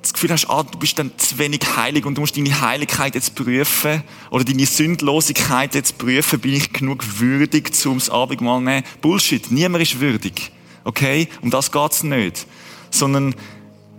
das 0.03 0.13
Gefühl 0.13 0.31
hast, 0.31 0.51
ah, 0.51 0.65
du 0.65 0.79
bist 0.79 0.99
dann 0.99 1.13
zu 1.17 1.39
wenig 1.39 1.61
heilig 1.77 2.05
und 2.05 2.17
du 2.17 2.23
musst 2.23 2.37
deine 2.37 2.61
Heiligkeit 2.61 3.15
jetzt 3.15 3.35
prüfen 3.35 4.03
oder 4.31 4.45
deine 4.45 4.67
Sündlosigkeit 4.67 5.75
jetzt 5.75 5.97
prüfen, 5.97 6.41
bin 6.41 6.55
ich 6.55 6.73
genug 6.73 7.21
würdig, 7.21 7.75
zum 7.75 7.99
das 7.99 8.11
Abendmahl 8.11 8.59
zu 8.59 8.65
nehmen? 8.65 8.85
Bullshit, 9.01 9.51
niemand 9.51 9.83
ist 9.83 10.01
würdig. 10.01 10.51
Okay? 10.85 11.29
Um 11.41 11.51
das 11.51 11.71
geht's 11.71 12.03
nicht. 12.03 12.47
Sondern 12.91 13.35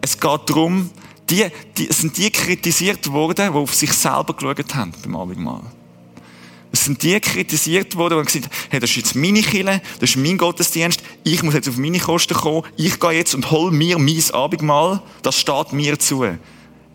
es 0.01 0.19
geht 0.19 0.41
darum, 0.47 0.89
die, 1.29 1.45
die, 1.77 1.89
es 1.89 1.99
sind 1.99 2.17
die 2.17 2.29
kritisiert 2.29 3.09
worden, 3.11 3.53
die 3.53 3.57
auf 3.57 3.73
sich 3.73 3.93
selber 3.93 4.33
geschaut 4.33 4.75
haben 4.75 4.91
beim 5.01 5.15
Abendmahl. 5.15 5.63
Es 6.75 6.85
sind 6.85 7.03
die 7.03 7.19
kritisiert 7.19 7.95
worden, 7.95 8.17
die 8.17 8.25
gesagt 8.25 8.45
haben, 8.45 8.67
hey, 8.71 8.79
das 8.79 8.89
ist 8.89 8.95
jetzt 8.95 9.15
meine 9.15 9.41
Kille, 9.41 9.79
das 9.99 10.09
ist 10.09 10.15
mein 10.15 10.39
Gottesdienst, 10.39 11.03
ich 11.23 11.43
muss 11.43 11.53
jetzt 11.53 11.69
auf 11.69 11.77
meine 11.77 11.99
Kosten 11.99 12.33
kommen, 12.33 12.63
ich 12.77 12.99
gehe 12.99 13.11
jetzt 13.11 13.35
und 13.35 13.51
hol 13.51 13.71
mir 13.71 13.99
mein 13.99 14.23
Abendmahl, 14.33 14.99
das 15.21 15.39
steht 15.39 15.71
mir 15.71 15.99
zu. 15.99 16.25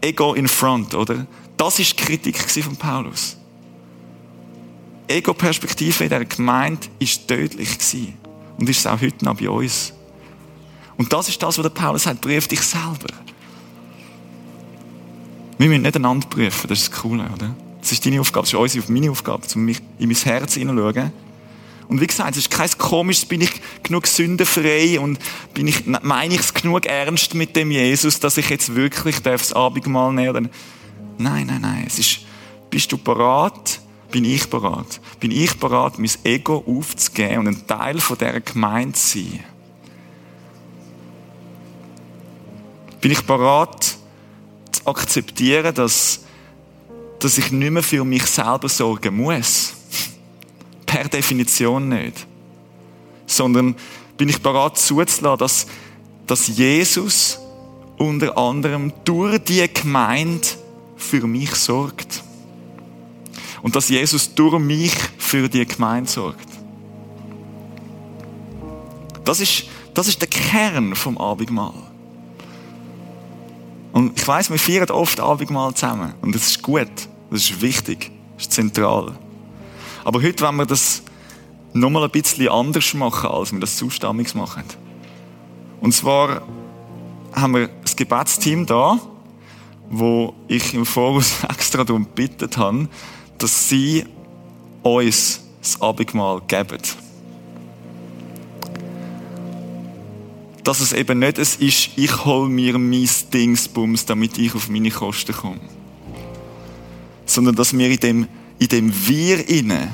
Ego 0.00 0.34
in 0.34 0.48
front, 0.48 0.96
oder? 0.96 1.28
Das 1.56 1.78
ist 1.78 1.98
die 1.98 2.04
Kritik 2.04 2.38
von 2.38 2.76
Paulus. 2.76 3.36
Ego-Perspektive 5.06 6.04
in 6.04 6.10
dieser 6.10 6.24
Gemeinde 6.24 6.88
ist 6.98 7.28
tödlich. 7.28 7.78
Und 8.58 8.68
ist 8.68 8.80
es 8.80 8.86
auch 8.86 9.00
heute 9.00 9.24
noch 9.24 9.36
bei 9.36 9.48
uns. 9.48 9.92
Und 10.96 11.12
das 11.12 11.28
ist 11.28 11.40
das, 11.40 11.56
was 11.56 11.62
der 11.62 11.70
Paulus 11.70 12.02
sagt, 12.02 12.20
prüf 12.20 12.48
dich 12.48 12.60
selber. 12.60 13.14
Wir 15.56 15.68
müssen 15.68 15.82
nicht 15.82 15.94
einander 15.94 16.26
prüfen, 16.26 16.66
das 16.66 16.80
ist 16.80 16.92
das 16.92 17.00
Coole, 17.00 17.30
oder? 17.32 17.54
Das 17.80 17.92
ist 17.92 18.04
deine 18.04 18.20
Aufgabe, 18.20 18.44
das 18.44 18.52
ist 18.52 18.58
unsere, 18.58 18.92
meine 18.92 19.10
Aufgabe, 19.10 19.42
um 19.54 19.68
in 19.68 19.76
mein 19.98 20.14
Herz 20.14 20.54
hineinzuschauen. 20.54 21.12
Und 21.88 22.00
wie 22.02 22.06
gesagt, 22.06 22.32
es 22.32 22.38
ist 22.38 22.50
kein 22.50 22.68
komisches, 22.76 23.24
bin 23.24 23.40
ich 23.40 23.52
genug 23.82 24.06
sündenfrei 24.06 25.00
und 25.00 25.18
bin 25.54 25.66
ich, 25.68 25.86
meine 25.86 26.34
ich 26.34 26.40
es 26.40 26.52
genug 26.52 26.84
ernst 26.84 27.34
mit 27.34 27.56
dem 27.56 27.70
Jesus, 27.70 28.20
dass 28.20 28.36
ich 28.36 28.50
jetzt 28.50 28.74
wirklich 28.74 29.20
das 29.20 29.52
Abendmahl 29.52 30.12
nehmen 30.12 30.50
Nein, 31.16 31.46
nein, 31.46 31.62
nein. 31.62 31.84
Es 31.86 31.98
ist, 31.98 32.20
bist 32.70 32.92
du 32.92 32.98
parat? 32.98 33.80
Bin 34.10 34.24
ich 34.24 34.48
parat? 34.48 35.00
Bin 35.18 35.30
ich 35.30 35.58
parat, 35.58 35.98
mein 35.98 36.10
Ego 36.24 36.62
aufzugeben 36.66 37.38
und 37.38 37.48
ein 37.48 37.66
Teil 37.66 38.00
von 38.00 38.18
dieser 38.18 38.40
Gemeinde 38.40 38.92
zu 38.92 39.18
sein? 39.18 39.40
bin 43.00 43.12
ich 43.12 43.22
bereit 43.22 43.96
zu 44.72 44.86
akzeptieren, 44.86 45.74
dass, 45.74 46.24
dass 47.18 47.38
ich 47.38 47.50
nicht 47.50 47.70
mehr 47.70 47.82
für 47.82 48.04
mich 48.04 48.24
selber 48.26 48.68
sorgen 48.68 49.16
muss. 49.16 49.74
Per 50.86 51.08
Definition 51.08 51.88
nicht. 51.88 52.26
Sondern 53.26 53.74
bin 54.16 54.28
ich 54.28 54.40
bereit 54.40 54.78
zuzulassen, 54.78 55.38
dass, 55.38 55.66
dass 56.26 56.48
Jesus 56.48 57.38
unter 57.98 58.36
anderem 58.38 58.92
durch 59.04 59.38
die 59.44 59.66
Gemeinde 59.72 60.46
für 60.96 61.26
mich 61.26 61.54
sorgt. 61.54 62.22
Und 63.62 63.74
dass 63.74 63.88
Jesus 63.88 64.34
durch 64.34 64.58
mich 64.58 64.94
für 65.18 65.48
die 65.48 65.66
Gemeinde 65.66 66.08
sorgt. 66.08 66.48
Das 69.24 69.40
ist, 69.40 69.64
das 69.94 70.08
ist 70.08 70.20
der 70.20 70.28
Kern 70.28 70.94
vom 70.94 71.18
Abendmahl. 71.18 71.87
Und 73.92 74.18
ich 74.18 74.26
weiß, 74.26 74.50
wir 74.50 74.58
feiern 74.58 74.90
oft 74.90 75.20
Abendmahl 75.20 75.74
zusammen. 75.74 76.14
Und 76.20 76.34
das 76.34 76.48
ist 76.48 76.62
gut. 76.62 76.90
Das 77.30 77.40
ist 77.40 77.60
wichtig. 77.60 78.10
Das 78.36 78.44
ist 78.44 78.52
zentral. 78.52 79.16
Aber 80.04 80.22
heute 80.22 80.44
wollen 80.44 80.56
wir 80.56 80.66
das 80.66 81.02
nochmal 81.72 82.04
ein 82.04 82.10
bisschen 82.10 82.48
anders 82.48 82.94
machen, 82.94 83.30
als 83.30 83.52
wir 83.52 83.60
das 83.60 83.76
zustammig 83.76 84.34
machen. 84.34 84.64
Und 85.80 85.92
zwar 85.92 86.42
haben 87.32 87.54
wir 87.54 87.68
das 87.82 87.94
Gebetsteam 87.94 88.66
da, 88.66 88.98
wo 89.90 90.34
ich 90.48 90.74
im 90.74 90.84
Voraus 90.84 91.44
extra 91.48 91.84
darum 91.84 92.04
gebeten 92.04 92.50
habe, 92.56 92.88
dass 93.38 93.68
sie 93.68 94.04
uns 94.82 95.40
das 95.60 95.80
Abendmahl 95.80 96.40
geben. 96.46 96.78
Dass 100.68 100.80
es 100.80 100.92
eben 100.92 101.20
nicht 101.20 101.38
es 101.38 101.56
ist, 101.56 101.92
ich 101.96 102.26
hol 102.26 102.46
mir 102.46 102.76
mein 102.76 103.08
Dingsbums, 103.32 104.04
damit 104.04 104.36
ich 104.36 104.54
auf 104.54 104.68
meine 104.68 104.90
Kosten 104.90 105.32
komme. 105.32 105.60
Sondern 107.24 107.54
dass 107.54 107.72
wir 107.72 107.88
in 107.88 107.96
dem, 107.96 108.28
in 108.58 108.68
dem 108.68 109.08
Wir 109.08 109.48
inne, 109.48 109.90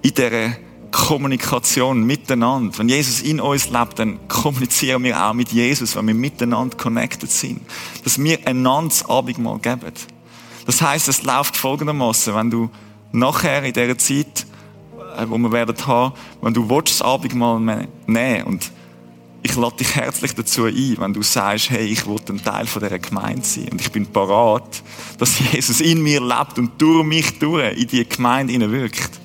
in 0.00 0.14
dieser 0.14 0.56
Kommunikation 0.90 2.02
miteinander, 2.02 2.78
wenn 2.78 2.88
Jesus 2.88 3.20
in 3.20 3.42
uns 3.42 3.68
lebt, 3.68 3.98
dann 3.98 4.26
kommunizieren 4.26 5.04
wir 5.04 5.22
auch 5.22 5.34
mit 5.34 5.52
Jesus, 5.52 5.96
wenn 5.96 6.06
wir 6.06 6.14
miteinander 6.14 6.74
connected 6.74 7.30
sind. 7.30 7.60
Dass 8.04 8.18
wir 8.18 8.38
einander 8.46 8.88
das 8.88 9.06
Abendmahl 9.06 9.58
geben. 9.58 9.92
Das 10.64 10.80
heißt, 10.80 11.08
es 11.08 11.24
läuft 11.24 11.58
folgendermaßen, 11.58 12.34
wenn 12.34 12.50
du 12.50 12.70
nachher 13.12 13.62
in 13.64 13.74
dieser 13.74 13.98
Zeit, 13.98 14.46
äh, 15.18 15.26
wo 15.28 15.36
wir 15.36 15.52
werden 15.52 15.76
haben, 15.86 16.14
wenn 16.40 16.54
du 16.54 16.66
das 16.80 17.02
Abendmahl 17.02 17.86
nehmen 18.06 18.44
und 18.44 18.72
ich 19.42 19.54
lade 19.56 19.76
dich 19.76 19.94
herzlich 19.94 20.34
dazu 20.34 20.64
ein, 20.64 20.96
wenn 20.98 21.12
du 21.12 21.22
sagst, 21.22 21.70
hey, 21.70 21.86
ich 21.86 22.06
will 22.06 22.16
ein 22.28 22.42
Teil 22.42 22.66
von 22.66 22.82
dieser 22.82 22.98
Gemeinde 22.98 23.44
sein 23.44 23.68
und 23.70 23.80
ich 23.80 23.92
bin 23.92 24.06
parat, 24.06 24.82
dass 25.18 25.38
Jesus 25.38 25.80
in 25.80 26.02
mir 26.02 26.20
lebt 26.20 26.58
und 26.58 26.80
durch 26.80 27.04
mich 27.04 27.38
durch 27.38 27.76
in 27.76 27.86
die 27.86 28.08
Gemeinde 28.08 28.70
wirkt. 28.70 29.20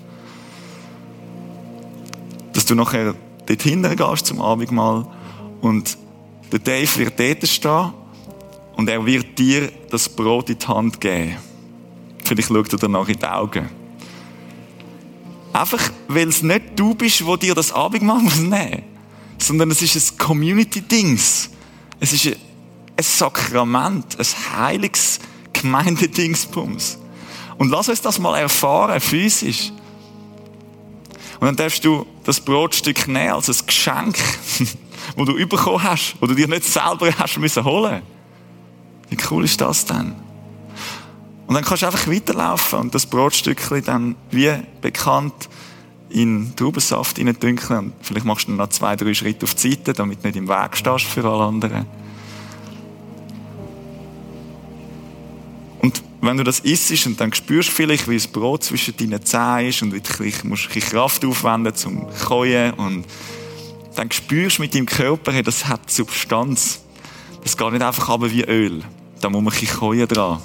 Dass 2.54 2.66
du 2.66 2.76
nachher 2.76 3.16
dorthin 3.46 3.82
gehst 3.96 4.28
zum 4.28 4.40
Abendmahl 4.40 5.08
und 5.62 5.98
der 6.52 6.60
Dave 6.60 6.98
wird 6.98 7.20
dort 7.20 7.48
stehen 7.48 7.94
und 8.76 8.88
er 8.90 9.04
wird 9.06 9.38
dir 9.40 9.72
das 9.90 10.08
Brot 10.08 10.50
in 10.50 10.60
die 10.60 10.68
Hand 10.68 11.02
geben. 11.02 11.38
Vielleicht 12.24 12.50
schaut 12.50 12.72
er 12.72 12.80
danach 12.80 13.08
in 13.08 13.18
die 13.18 13.26
Augen. 13.26 13.70
Einfach, 15.52 15.92
weil 16.08 16.30
es 16.30 16.42
nicht 16.42 16.80
du 16.80 16.96
bist, 16.96 17.26
wo 17.26 17.36
dir 17.36 17.56
das 17.56 17.72
Abendmahl 17.72 18.22
nehmen 18.22 18.84
muss 18.84 18.93
sondern 19.44 19.72
es 19.72 19.82
ist 19.82 19.96
ein 19.96 20.18
Community-Dings. 20.18 21.50
Es 22.00 22.14
ist 22.14 22.26
ein 22.28 22.36
Sakrament, 23.02 24.18
ein 24.20 24.58
heiliges 24.58 25.20
Gemeindedingsbums. 25.52 26.98
Und 27.58 27.70
lass 27.70 27.90
uns 27.90 28.02
das 28.02 28.20
mal 28.20 28.38
erfahren, 28.40 29.00
physisch. 29.00 29.72
Und 31.40 31.48
dann 31.48 31.56
darfst 31.56 31.84
du 31.84 32.06
das 32.24 32.40
Brotstück 32.40 33.08
nehmen 33.08 33.34
als 33.34 33.50
ein 33.50 33.66
Geschenk, 33.66 34.18
das 35.18 35.26
du 35.26 35.48
bekommen 35.48 35.84
hast, 35.84 36.16
das 36.20 36.30
du 36.30 36.36
dir 36.36 36.48
nicht 36.48 36.64
selber 36.64 37.12
hast 37.18 37.38
müssen 37.38 37.64
holen. 37.66 38.02
Wie 39.10 39.18
cool 39.30 39.44
ist 39.44 39.60
das 39.60 39.86
denn? 39.86 40.16
Und 41.46 41.56
dann 41.56 41.64
kannst 41.66 41.84
du 41.84 41.88
einfach 41.88 42.08
weiterlaufen 42.08 42.80
und 42.80 42.96
das 42.96 43.06
Brotstückchen 43.06 43.84
dann, 43.84 44.16
wie 44.32 44.52
bekannt, 44.82 45.50
in 46.14 46.56
Traubensaft 46.56 47.20
reindünkeln 47.20 47.80
und 47.80 47.94
vielleicht 48.02 48.26
machst 48.26 48.48
du 48.48 48.52
noch 48.52 48.70
zwei, 48.70 48.96
drei 48.96 49.14
Schritte 49.14 49.46
auf 49.46 49.56
die 49.56 49.72
Seite, 49.72 49.94
damit 49.94 50.24
du 50.24 50.28
nicht 50.28 50.38
im 50.38 50.48
Weg 50.48 50.78
stehst 50.78 51.06
für 51.06 51.26
alle 51.26 51.44
anderen. 51.44 51.86
Und 55.82 56.02
wenn 56.22 56.38
du 56.38 56.44
das 56.44 56.60
isst 56.62 57.06
und 57.08 57.20
dann 57.20 57.34
spürst 57.34 57.70
du 57.70 57.74
vielleicht, 57.74 58.08
wie 58.08 58.16
das 58.16 58.28
Brot 58.28 58.64
zwischen 58.64 58.96
deinen 58.96 59.26
Zähnen 59.26 59.68
ist 59.68 59.82
und 59.82 59.92
du 59.92 60.48
musst 60.48 60.70
Kraft 60.70 61.26
aufwenden 61.26 61.76
zum 61.76 62.08
Keuen 62.26 62.74
und 62.76 63.06
dann 63.96 64.12
spürst 64.12 64.58
du 64.60 64.62
mit 64.62 64.74
deinem 64.74 64.86
Körper, 64.86 65.44
das 65.44 65.68
hat 65.68 65.92
Substanz. 65.92 66.82
Das 67.44 67.58
geht 67.58 67.72
nicht 67.74 67.82
einfach 67.82 68.10
aber 68.10 68.32
wie 68.32 68.44
Öl. 68.44 68.82
Da 69.20 69.30
muss 69.30 69.42
man 69.42 69.54
ein 69.54 69.60
bisschen 69.60 70.08
dran. 70.08 70.40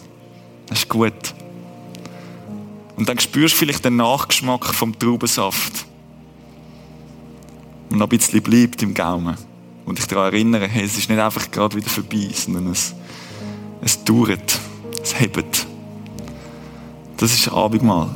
Das 0.67 0.81
ist 0.81 0.89
gut. 0.89 1.35
Und 2.99 3.09
dann 3.09 3.19
spürst 3.21 3.55
du 3.55 3.59
vielleicht 3.59 3.85
den 3.85 3.95
Nachgeschmack 3.95 4.75
vom 4.75 4.99
Traubensaft. 4.99 5.87
Und 7.91 7.99
noch 7.99 8.07
ein 8.07 8.19
bisschen 8.19 8.43
bleibt 8.43 8.83
im 8.83 8.93
Gaumen. 8.93 9.37
Und 9.87 9.99
dich 9.99 10.07
daran 10.07 10.33
erinnern, 10.33 10.63
hey, 10.63 10.85
es 10.85 10.99
ist 10.99 11.09
nicht 11.09 11.21
einfach 11.21 11.49
gerade 11.49 11.77
wieder 11.77 11.89
vorbei, 11.89 12.29
sondern 12.35 12.73
es, 12.73 12.95
es 13.83 14.03
dauert. 14.03 14.59
Es 15.01 15.19
hebt. 15.19 15.65
Das 17.19 17.33
ist 17.33 17.49
Abendmahl. 17.49 18.11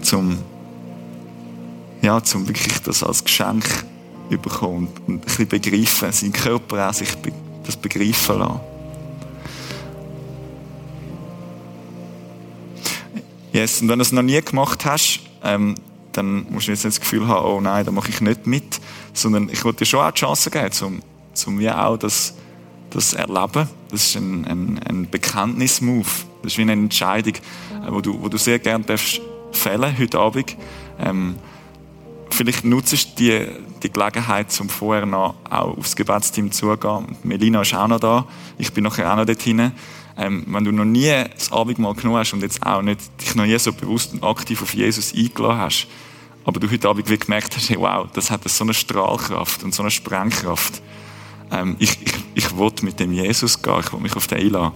zum, 0.00 0.38
ja, 2.00 2.22
zum 2.22 2.46
wirklich 2.46 2.80
das 2.82 3.02
als 3.02 3.24
Geschenk 3.24 3.84
bekommen 4.30 4.88
und, 5.08 5.08
ein 5.08 5.20
bisschen 5.20 5.48
begreifen, 5.48 6.12
sein 6.12 6.32
Körper 6.32 6.88
auch 6.88 6.94
sich 6.94 7.08
das 7.64 7.76
begreifen 7.76 8.38
lassen. 8.38 8.60
Yes, 13.52 13.80
und 13.80 13.88
wenn 13.88 13.98
du 13.98 14.02
es 14.02 14.12
noch 14.12 14.22
nie 14.22 14.40
gemacht 14.42 14.84
hast, 14.84 15.20
ähm, 15.42 15.74
dann 16.12 16.46
musst 16.50 16.66
du 16.66 16.72
jetzt 16.72 16.84
nicht 16.84 16.96
das 16.96 17.00
Gefühl 17.00 17.26
haben, 17.28 17.46
oh 17.46 17.60
nein, 17.60 17.84
da 17.84 17.92
mache 17.92 18.10
ich 18.10 18.20
nicht 18.20 18.46
mit, 18.46 18.80
sondern 19.12 19.48
ich 19.48 19.64
wollte 19.64 19.80
dir 19.80 19.86
schon 19.86 20.00
auch 20.00 20.10
die 20.10 20.20
Chance 20.20 20.50
geben, 20.50 20.70
um, 20.82 21.02
um 21.46 21.58
wie 21.58 21.70
auch 21.70 21.96
das, 21.96 22.34
das 22.90 23.14
erleben. 23.14 23.68
Das 23.90 24.04
ist 24.04 24.16
ein, 24.16 24.44
ein, 24.44 24.80
ein 24.86 25.10
Bekenntnismove. 25.10 26.26
Das 26.42 26.52
ist 26.52 26.58
wie 26.58 26.62
eine 26.62 26.72
Entscheidung, 26.72 27.34
äh, 27.34 27.90
wo 27.90 28.00
du, 28.00 28.20
wo 28.22 28.28
du 28.28 28.36
sehr 28.36 28.58
gerne 28.58 28.84
darfst 28.84 29.20
fällen 29.52 29.96
heute 29.98 30.18
Abend. 30.18 30.56
Ähm, 31.00 31.36
vielleicht 32.30 32.64
nutzt 32.64 32.92
du 32.92 32.96
die, 33.18 33.46
die 33.82 33.90
Gelegenheit, 33.90 34.46
um 34.60 34.68
vorher 34.68 35.06
noch 35.06 35.34
auch 35.48 35.76
aufs 35.76 35.96
Gebetsteam 35.96 36.52
zugehen. 36.52 37.16
Melina 37.22 37.62
ist 37.62 37.74
auch 37.74 37.88
noch 37.88 38.00
da. 38.00 38.26
Ich 38.58 38.72
bin 38.72 38.84
nachher 38.84 39.10
auch 39.10 39.16
noch 39.16 39.24
dort 39.24 39.40
hinein. 39.40 39.72
Ähm, 40.18 40.44
wenn 40.48 40.64
du 40.64 40.72
noch 40.72 40.84
nie 40.84 41.12
das 41.32 41.52
Abendmahl 41.52 41.94
genommen 41.94 42.18
hast 42.18 42.32
und 42.32 42.42
jetzt 42.42 42.66
auch 42.66 42.82
nicht 42.82 43.00
dich 43.20 43.36
noch 43.36 43.46
nie 43.46 43.56
so 43.58 43.72
bewusst 43.72 44.12
und 44.12 44.24
aktiv 44.24 44.60
auf 44.62 44.74
Jesus 44.74 45.14
eingeladen 45.14 45.58
hast, 45.58 45.86
aber 46.44 46.58
du 46.58 46.68
heute 46.70 46.88
Abend 46.88 47.08
wie 47.08 47.18
gemerkt 47.18 47.54
hast, 47.54 47.70
hey, 47.70 47.76
wow, 47.78 48.08
das 48.12 48.30
hat 48.30 48.48
so 48.48 48.64
eine 48.64 48.74
Strahlkraft 48.74 49.62
und 49.62 49.74
so 49.74 49.82
eine 49.82 49.90
Sprengkraft. 49.90 50.82
Ähm, 51.52 51.76
ich, 51.78 51.90
ich, 52.02 52.14
ich 52.34 52.56
will 52.56 52.72
mit 52.82 52.98
dem 52.98 53.12
Jesus 53.12 53.62
gehen, 53.62 53.80
ich 53.80 53.92
will 53.92 54.00
mich 54.00 54.16
auf 54.16 54.26
den 54.26 54.38
einladen. 54.38 54.72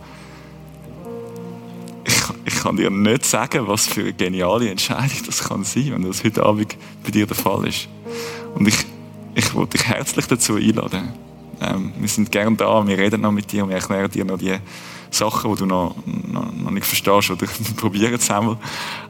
Ich, 2.05 2.15
ich 2.45 2.55
kann 2.63 2.77
dir 2.77 2.91
nicht 2.91 3.25
sagen, 3.25 3.67
was 3.67 3.87
für 3.87 4.03
eine 4.03 4.13
geniale 4.13 4.71
Entscheidung 4.71 5.19
das 5.27 5.43
kann 5.43 5.65
sein, 5.65 5.93
wenn 5.93 6.03
das 6.03 6.23
heute 6.23 6.45
Abend 6.45 6.77
bei 7.03 7.11
dir 7.11 7.27
der 7.27 7.37
Fall 7.37 7.67
ist. 7.67 7.89
Und 8.55 8.69
ich, 8.69 8.77
ich 9.35 9.55
will 9.55 9.67
dich 9.67 9.87
herzlich 9.87 10.27
dazu 10.27 10.55
einladen. 10.55 11.15
Ähm, 11.61 11.93
wir 11.99 12.09
sind 12.09 12.31
gern 12.31 12.57
da, 12.57 12.87
wir 12.87 12.99
reden 12.99 13.23
noch 13.23 13.33
mit 13.33 13.51
dir 13.51 13.65
und 13.65 13.71
wir 13.71 13.77
erklären 13.77 14.11
dir 14.11 14.25
noch 14.25 14.39
die 14.39 14.57
Sachen, 15.13 15.53
die 15.53 15.59
du 15.59 15.67
noch, 15.67 15.95
noch, 16.07 16.53
noch 16.53 16.71
nicht 16.71 16.87
verstehst 16.87 17.31
oder 17.31 17.47
probieren 17.77 18.15
es 18.15 18.31
einmal. 18.31 18.57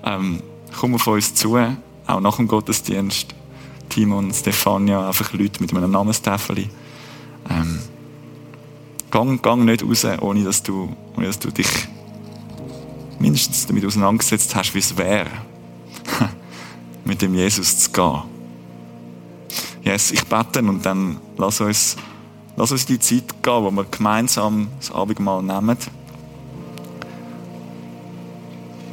Ähm, 0.04 0.42
komm 0.78 0.94
auf 0.94 1.06
uns 1.06 1.34
zu, 1.34 1.56
auch 1.56 2.20
nach 2.20 2.36
dem 2.36 2.48
Gottesdienst. 2.48 3.34
Timon, 3.88 4.32
Stefania, 4.32 5.06
einfach 5.06 5.32
Leute 5.32 5.60
mit 5.60 5.74
einem 5.74 5.90
Namenstäfel. 5.90 6.68
Ähm, 7.50 7.78
gang, 9.10 9.42
gang 9.42 9.64
nicht 9.64 9.84
raus, 9.84 10.06
ohne 10.20 10.44
dass 10.44 10.62
du, 10.62 10.94
ohne 11.16 11.26
dass 11.26 11.38
du 11.38 11.50
dich 11.50 11.68
mindestens 13.18 13.66
damit 13.66 13.84
auseinandergesetzt 13.84 14.54
hast, 14.56 14.74
wie 14.74 14.78
es 14.78 14.96
wäre, 14.96 15.30
mit 17.04 17.22
dem 17.22 17.34
Jesus 17.34 17.78
zu 17.78 17.92
gehen. 17.92 18.22
Yes, 19.84 20.10
ich 20.10 20.24
bete 20.24 20.60
und 20.60 20.84
dann 20.86 21.18
lass 21.36 21.60
uns 21.60 21.96
Lass 22.56 22.70
uns 22.70 22.84
die 22.86 22.98
Zeit 22.98 23.42
gehen, 23.42 23.64
wo 23.64 23.70
wir 23.70 23.84
gemeinsam 23.84 24.68
das 24.78 24.90
Abendmahl 24.90 25.42
nehmen. 25.42 25.76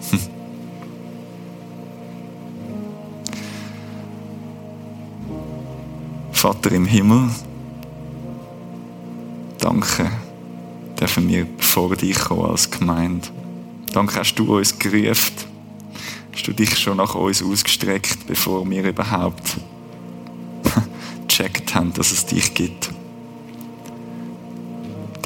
Hm. 0.10 0.20
Vater 6.32 6.72
im 6.72 6.86
Himmel, 6.86 7.30
danke, 9.58 10.10
dürfen 10.98 11.28
wir 11.28 11.46
vor 11.58 11.96
dich 11.96 12.18
kommen 12.18 12.46
als 12.46 12.72
Gemeinde. 12.72 13.28
Danke, 13.92 14.20
hast 14.20 14.36
du 14.36 14.56
uns 14.56 14.80
gerufen. 14.80 15.34
Hast 16.32 16.48
du 16.48 16.54
dich 16.54 16.78
schon 16.78 16.98
nach 16.98 17.16
uns 17.16 17.44
ausgestreckt, 17.44 18.26
bevor 18.26 18.70
wir 18.70 18.84
überhaupt 18.84 19.58
gecheckt 21.28 21.76
haben, 21.76 21.92
dass 21.94 22.12
es 22.12 22.26
dich 22.26 22.54
gibt. 22.54 22.92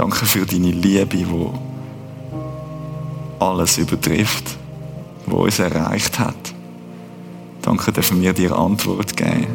Danke 0.04 0.26
für 0.26 0.46
deine 0.46 0.72
Liebe, 0.72 1.06
die 1.16 1.26
alles 3.40 3.78
übertrifft, 3.78 4.58
wo 5.26 5.46
uns 5.46 5.60
erreicht 5.60 6.20
hat. 6.20 6.36
Danke, 7.62 7.94
dürfen 7.94 8.22
wir 8.22 8.34
dir 8.34 8.52
Antwort 8.54 9.16
geben. 9.16 9.48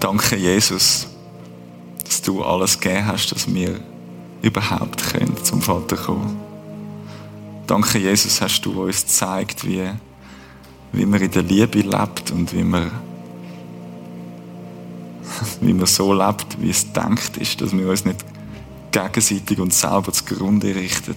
Danke, 0.00 0.34
Jesus, 0.34 1.06
dass 2.02 2.20
du 2.20 2.42
alles 2.42 2.80
gegeben 2.80 3.06
hast, 3.06 3.30
dass 3.30 3.46
wir 3.46 3.78
überhaupt 4.42 5.12
können 5.12 5.36
zum 5.44 5.62
Vater 5.62 5.94
kommen. 5.94 6.40
Danke, 7.68 7.98
Jesus, 7.98 8.40
hast 8.40 8.62
du 8.62 8.82
uns 8.82 9.02
gezeigt, 9.02 9.64
wie, 9.64 9.88
wie 10.90 11.06
man 11.06 11.20
in 11.22 11.30
der 11.30 11.44
Liebe 11.44 11.82
lebt 11.82 12.32
und 12.32 12.52
wie 12.52 12.64
man 12.64 12.90
wie 15.66 15.74
man 15.74 15.86
so 15.86 16.12
lebt, 16.12 16.60
wie 16.60 16.70
es 16.70 16.92
denkt 16.92 17.36
ist, 17.36 17.60
dass 17.60 17.76
wir 17.76 17.88
uns 17.88 18.04
nicht 18.04 18.24
gegenseitig 18.92 19.58
und 19.58 19.72
selber 19.72 20.12
zugrunde 20.12 20.74
richten. 20.74 21.16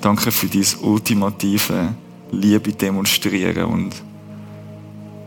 Danke 0.00 0.30
für 0.30 0.46
dieses 0.46 0.76
ultimative 0.76 1.94
Liebe 2.30 2.72
demonstrieren 2.72 3.64
und 3.64 3.94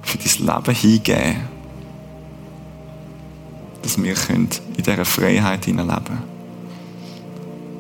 für 0.04 0.18
dein 0.18 0.46
Leben 0.46 0.76
hingeben, 0.76 1.36
dass 3.82 4.02
wir 4.02 4.16
in 4.30 4.50
dieser 4.78 5.06
Freiheit 5.06 5.66
leben 5.66 5.90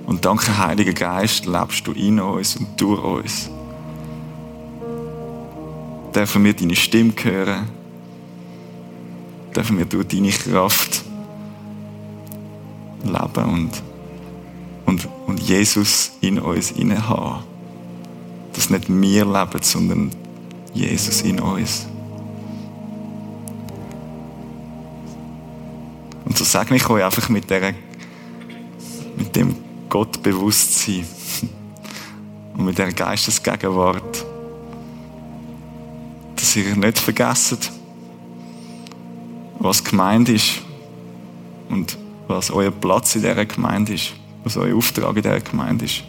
Und 0.07 0.23
danke, 0.23 0.57
Heiliger 0.57 0.93
Geist, 0.93 1.45
lebst 1.45 1.85
du 1.85 1.91
in 1.91 2.19
uns 2.19 2.55
und 2.55 2.79
durch 2.79 3.03
uns. 3.03 3.49
Dürfen 6.15 6.43
wir 6.45 6.53
deine 6.53 6.75
Stimme 6.75 7.13
hören, 7.21 7.76
dürfen 9.57 9.79
wir 9.79 9.85
durch 9.85 10.07
deine 10.07 10.29
Kraft 10.29 11.03
leben 13.03 13.49
und, 13.51 13.71
und, 14.85 15.09
und 15.25 15.39
Jesus 15.39 16.11
in 16.21 16.37
uns 16.37 16.73
haben. 16.75 17.43
Dass 18.53 18.69
nicht 18.69 18.87
wir 18.87 19.25
leben, 19.25 19.61
sondern 19.63 20.11
Jesus 20.75 21.21
in 21.23 21.39
uns. 21.39 21.87
Und 26.23 26.37
so 26.37 26.43
sage 26.43 26.75
ich 26.75 26.87
euch 26.87 27.03
einfach 27.03 27.27
mit, 27.29 27.49
der, 27.49 27.73
mit 29.17 29.35
dem 29.35 29.55
Gottbewusstsein 29.89 31.03
und 32.55 32.65
mit 32.65 32.77
der 32.77 32.91
Geistesgegenwart, 32.91 34.23
dass 36.35 36.55
ihr 36.55 36.75
nicht 36.75 36.99
vergesst, 36.99 37.71
was 39.67 39.83
gemeint 39.83 40.29
ist 40.29 40.61
und 41.67 41.97
was 42.27 42.51
euer 42.51 42.71
Platz 42.71 43.15
in 43.15 43.21
dieser 43.21 43.45
Gemeinde 43.45 43.95
ist, 43.95 44.13
was 44.45 44.55
euer 44.55 44.77
Auftrag 44.77 45.17
in 45.17 45.21
dieser 45.21 45.41
Gemeinde 45.41 45.83
ist. 45.83 46.03